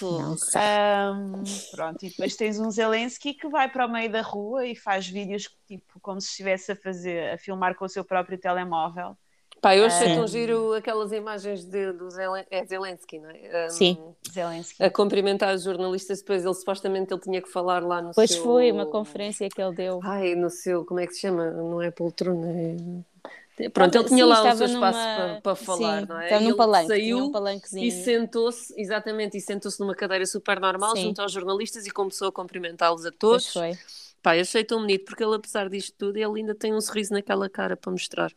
[0.00, 1.42] Um,
[1.74, 5.06] pronto, e depois tens um Zelensky que vai para o meio da rua e faz
[5.06, 9.16] vídeos tipo como se estivesse a fazer, a filmar com o seu próprio telemóvel
[9.60, 13.66] Pá, eu achei tão giro aquelas imagens de, do Zelen, é Zelensky, não é?
[13.66, 13.98] Um, Sim,
[14.30, 14.82] Zelensky.
[14.82, 18.42] A cumprimentar os jornalistas, depois ele supostamente ele tinha que falar lá no pois seu...
[18.42, 20.00] Pois foi, uma conferência que ele deu.
[20.04, 21.50] Ai, no seu, como é que se chama?
[21.50, 23.68] Não é poltrona, é...
[23.70, 25.16] Pronto, ele tinha Sim, lá o seu espaço numa...
[25.16, 26.24] para, para falar, Sim, não é?
[26.24, 27.86] Estava num palanque, saiu um palanquezinho.
[27.86, 31.04] e sentou-se, exatamente, e sentou-se numa cadeira super normal Sim.
[31.04, 33.50] junto aos jornalistas e começou a cumprimentá-los a todos.
[33.54, 33.78] Pois foi.
[34.22, 37.14] Pá, eu achei tão bonito, porque ele, apesar disto tudo, ele ainda tem um sorriso
[37.14, 38.30] naquela cara para mostrar.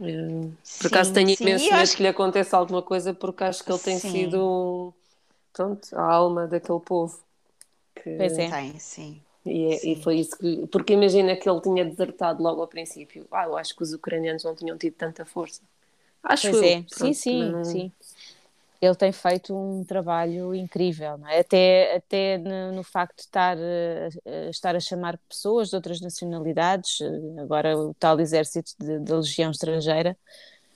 [0.00, 1.96] Eh, por acaso tenho imenso medo acho...
[1.96, 4.10] que lhe aconteça alguma coisa, porque acho que ele tem sim.
[4.10, 4.92] sido
[5.52, 7.18] pronto, a alma daquele povo.
[7.94, 8.16] Que...
[8.16, 8.50] Pois é.
[8.50, 9.20] Tem, sim.
[9.46, 10.66] E, é, e, foi isso que.
[10.68, 13.26] Porque imagina que ele tinha desertado logo ao princípio.
[13.30, 15.60] Ah, eu acho que os ucranianos não tinham tido tanta força.
[16.22, 16.64] Acho pois eu.
[16.64, 16.74] É.
[16.76, 17.64] Pronto, sim, sim, não...
[17.64, 17.92] sim
[18.84, 21.40] ele tem feito um trabalho incrível, é?
[21.40, 27.40] até, até no, facto de estar, uh, estar a chamar pessoas de outras nacionalidades, uh,
[27.40, 30.16] agora o tal exército da Legião Estrangeira,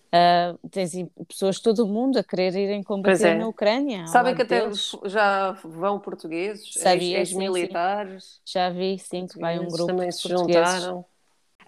[0.09, 0.93] uh, tens
[1.29, 3.35] pessoas de todo o mundo a querer irem combater é.
[3.35, 4.07] na Ucrânia.
[4.07, 4.93] Sabem que até deles.
[5.05, 8.41] já vão portugueses, ex-militares.
[8.45, 11.05] Já vi, sim, que vai um grupo também se juntaram.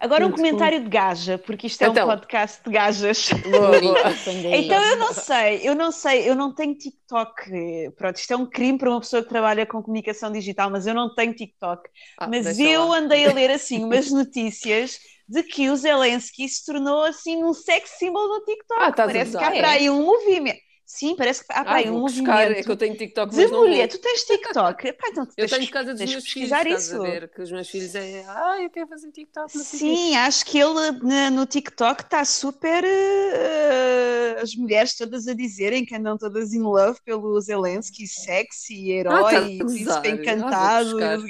[0.01, 2.07] Agora um comentário de gaja, porque isto é então.
[2.07, 3.29] um podcast de gajas.
[3.45, 3.99] Boa, boa.
[4.51, 7.91] então eu não sei, eu não sei, eu não tenho TikTok.
[7.95, 10.95] Pronto, isto é um crime para uma pessoa que trabalha com comunicação digital, mas eu
[10.95, 11.87] não tenho TikTok.
[12.17, 12.97] Ah, mas eu lá.
[12.97, 14.97] andei a ler assim umas notícias
[15.29, 18.81] de que o Zelensky se tornou assim um sex symbol no TikTok.
[18.81, 20.59] Ah, Parece que há para aí um movimento.
[20.93, 23.87] Sim, parece que há ah, um buscar, é que eu tenho TikTok, mas de mulher,
[23.87, 24.91] tu tens TikTok?
[24.91, 27.01] Pá, então, eu tenho por causa dos meus filhos, isso.
[27.01, 29.57] ver que os meus filhos é, ah, eu quero fazer TikTok.
[29.57, 30.91] Sim, acho que ele
[31.31, 36.99] no TikTok está super uh, as mulheres todas a dizerem que andam todas in love
[37.05, 41.01] pelo Zelensky, sexy, herói, ah, tá príncipe encantado.
[41.01, 41.27] Ah, vou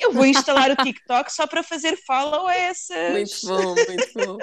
[0.00, 3.12] eu vou instalar o TikTok só para fazer follow a essas.
[3.12, 4.38] Muito bom, muito bom.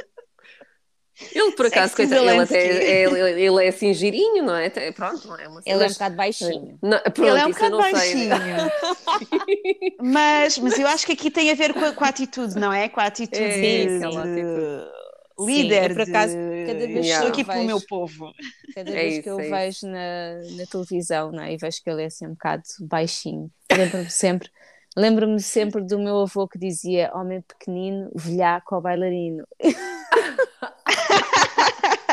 [1.33, 4.69] Ele, por acaso, coisa, ele, até, é, ele, ele, é assim girinho, não é?
[4.91, 6.79] Pronto, não é uma Ele é um bocado baixinho.
[6.81, 8.29] Não, pronto, ele é um bocado baixinho.
[10.01, 12.71] mas, mas eu acho que aqui tem a ver com a, com a atitude, não
[12.71, 12.87] é?
[12.87, 14.99] Com a atitude é, de, de
[15.39, 15.89] líder.
[15.89, 16.35] Sim, por acaso,
[16.67, 18.33] cada vez estou aqui vejo, pelo meu povo.
[18.75, 21.53] Cada é vez isso, que eu é vejo na, na televisão não é?
[21.53, 24.49] e vejo que ele é assim um bocado baixinho, lembro-me sempre.
[24.97, 29.45] Lembro-me sempre do meu avô que dizia homem pequenino, velhaco ou bailarino.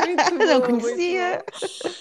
[0.07, 1.45] Muito bom, não conhecia.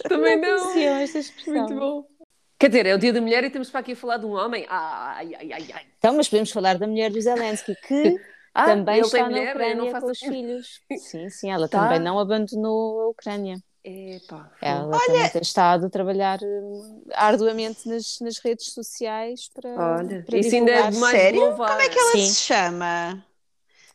[0.08, 0.60] Também não.
[0.60, 1.54] conhecia esta expressão.
[1.54, 2.16] Muito bom.
[2.58, 4.66] Quer dizer, é o dia da mulher e temos para aqui falar de um homem.
[4.70, 5.86] Ai, ai, ai, ai.
[5.98, 8.16] Então, mas podemos falar da mulher do Zelensky, que
[8.56, 10.82] ah, também está na Ucrânia com os filhos.
[10.98, 11.82] Sim, sim, ela tá.
[11.82, 13.58] também não abandonou a Ucrânia.
[13.88, 15.00] Epa, ela Olha...
[15.06, 19.70] também tem estado a trabalhar hum, arduamente nas, nas redes sociais para.
[19.98, 21.42] Olha, para isso ainda é mais Sério?
[21.42, 21.70] Louvar.
[21.70, 22.26] Como é que ela sim.
[22.26, 23.24] se chama?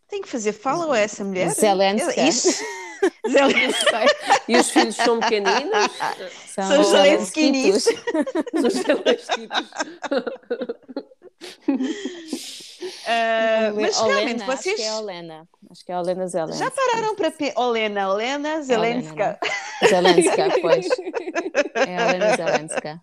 [0.07, 1.51] Tem que fazer follow a essa mulher?
[1.51, 2.21] Zelensky.
[2.21, 2.65] Isso.
[4.47, 5.91] e os filhos são pequeninos?
[6.55, 7.85] São, são Zelenskinis.
[8.61, 9.71] São Zelenskinis.
[12.81, 14.75] Uh, mas Olena, realmente vocês.
[14.75, 15.49] Acho que é Olena.
[15.71, 16.59] Acho que é Olena Zelensky.
[16.59, 17.31] Já pararam para.
[17.31, 17.53] Pe...
[17.57, 19.39] Olena, Olena Zelenska.
[19.89, 20.89] Zelenska, pois.
[21.75, 23.03] É Olena Zelenska.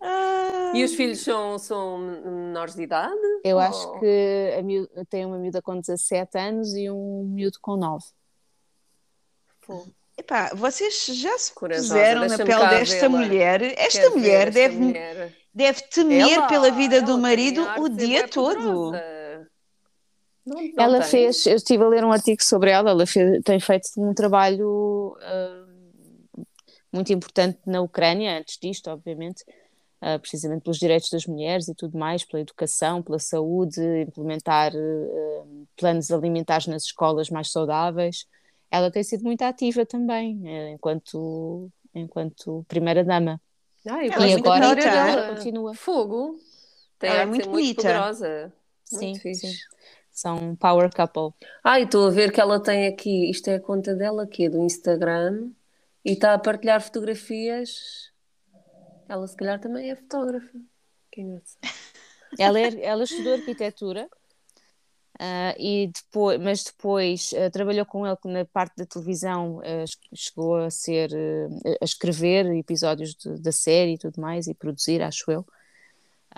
[0.00, 0.72] Ah.
[0.74, 3.16] E os filhos são, são menores de idade?
[3.42, 3.62] Eu ou...
[3.62, 8.04] acho que a miúda, tem uma miúda com 17 anos e um miúdo com 9.
[10.16, 13.62] Epá, vocês já se puseram na pele desta mulher?
[13.78, 15.32] Esta mulher deve, mulher.
[15.52, 18.92] deve temer ela, pela vida do marido o dia todo.
[20.46, 21.10] Não, não ela tem.
[21.10, 25.16] fez, eu estive a ler um artigo sobre ela, ela fez, tem feito um trabalho
[25.18, 26.46] uh,
[26.92, 29.42] muito importante na Ucrânia, antes disto, obviamente,
[30.00, 35.66] uh, precisamente pelos direitos das mulheres e tudo mais, pela educação, pela saúde, implementar uh,
[35.76, 38.26] planos alimentares nas escolas mais saudáveis.
[38.70, 43.40] Ela tem sido muito ativa também, uh, enquanto, enquanto primeira-dama.
[43.88, 44.88] Ah, e agora bonita.
[44.88, 45.74] ela continua.
[45.74, 46.40] Fogo.
[46.98, 48.52] Tem ela é muito, muito poderosa.
[48.92, 49.48] Muito sim, fixe.
[49.48, 49.56] sim.
[50.16, 51.32] São um power couple.
[51.62, 54.48] Ah, e estou a ver que ela tem aqui, isto é a conta dela aqui,
[54.48, 55.50] do Instagram,
[56.04, 58.10] e está a partilhar fotografias
[59.08, 60.58] ela se calhar também é fotógrafa.
[61.10, 61.60] Que engraçado.
[62.38, 64.10] Ela, é, ela estudou arquitetura,
[65.14, 70.56] uh, e depois, mas depois uh, trabalhou com ele na parte da televisão, uh, chegou
[70.56, 71.08] a ser
[71.80, 75.46] a escrever episódios de, da série e tudo mais, e produzir, acho eu.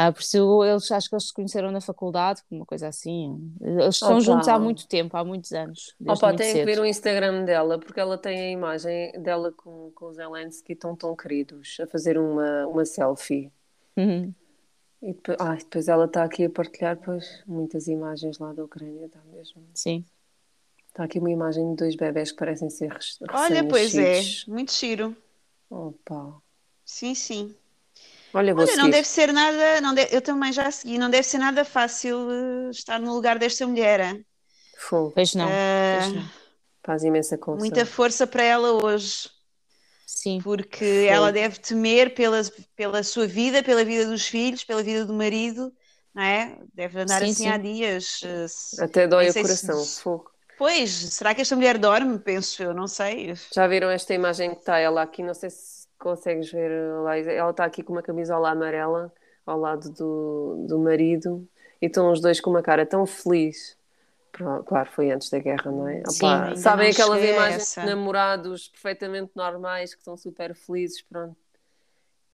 [0.00, 3.52] Ah, por isso eles acho que eles se conheceram na faculdade, uma coisa assim.
[3.60, 4.20] Eles estão Opa.
[4.20, 5.92] juntos há muito tempo, há muitos anos.
[6.06, 10.06] Opa, tem que ver o Instagram dela, porque ela tem a imagem dela com, com
[10.06, 13.50] os Zelensky tão tão queridos, a fazer uma, uma selfie.
[13.96, 14.32] Uhum.
[15.02, 19.06] E depois, ah, depois ela está aqui a partilhar pois, muitas imagens lá da Ucrânia,
[19.06, 19.64] está mesmo.
[19.74, 20.04] Sim.
[20.86, 24.72] Está aqui uma imagem de dois bebés que parecem ser recém Olha, pois é, muito
[24.72, 25.16] giro.
[25.68, 26.40] Opa.
[26.84, 27.52] Sim, sim.
[28.34, 31.38] Olha, Olha não deve ser nada, não deve, eu também já segui, não deve ser
[31.38, 34.20] nada fácil uh, estar no lugar desta mulher.
[34.76, 35.12] Fogo.
[35.14, 36.30] Pois não, uh, pois não.
[36.84, 37.60] Faz imensa confusão.
[37.60, 39.30] Muita força para ela hoje.
[40.06, 40.40] Sim.
[40.42, 42.40] Porque ela deve temer pela,
[42.74, 45.72] pela sua vida, pela vida dos filhos, pela vida do marido,
[46.14, 46.58] não é?
[46.74, 47.48] Deve andar sim, assim sim.
[47.48, 48.20] há dias.
[48.22, 49.84] Uh, Até dói o coração.
[49.84, 50.02] Se...
[50.02, 50.30] Fogo.
[50.58, 52.18] Pois, será que esta mulher dorme?
[52.18, 53.32] Penso eu, não sei.
[53.54, 55.22] Já viram esta imagem que está ela aqui?
[55.22, 56.70] Não sei se consegues ver
[57.02, 59.12] lá, ela está aqui com uma camisola amarela
[59.44, 61.48] ao lado do, do marido
[61.80, 63.76] e estão os dois com uma cara tão feliz.
[64.66, 66.02] Claro, foi antes da guerra, não é?
[66.06, 71.36] Sim, Opa, sabem aquelas imagens de namorados perfeitamente normais que estão super felizes, pronto.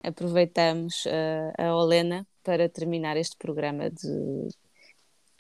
[0.04, 4.50] Aproveitamos uh, a Olena para terminar este programa de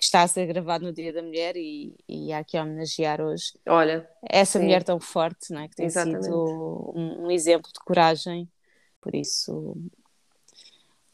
[0.01, 3.21] que está a ser gravado no Dia da Mulher e, e há aqui a homenagear
[3.21, 4.65] hoje Olha, essa sim.
[4.65, 5.67] mulher tão forte, não é?
[5.67, 6.23] que tem Exatamente.
[6.23, 8.51] sido um, um, exemplo de coragem.
[8.99, 9.77] Por isso,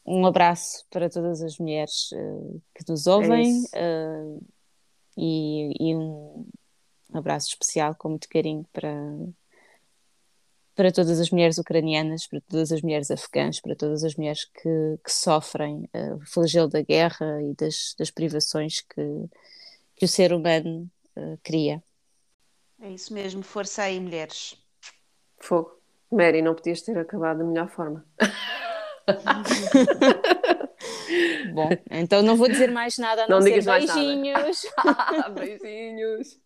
[0.06, 4.46] um abraço para todas as mulheres uh, que nos ouvem é uh,
[5.18, 6.46] e, e um
[7.12, 8.90] abraço especial com muito carinho para,
[10.78, 15.00] para todas as mulheres ucranianas, para todas as mulheres afegãs, para todas as mulheres que,
[15.04, 19.02] que sofrem uh, o flagelo da guerra e das, das privações que,
[19.96, 21.82] que o ser humano uh, cria.
[22.80, 24.56] É isso mesmo, força aí, mulheres.
[25.40, 25.76] Fogo.
[26.12, 28.06] Mary, não podias ter acabado da melhor forma.
[31.52, 34.62] Bom, então não vou dizer mais nada a não, não digas beijinhos.
[35.34, 36.38] beijinhos.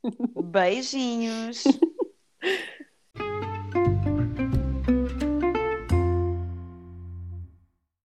[0.42, 1.64] Beijinhos.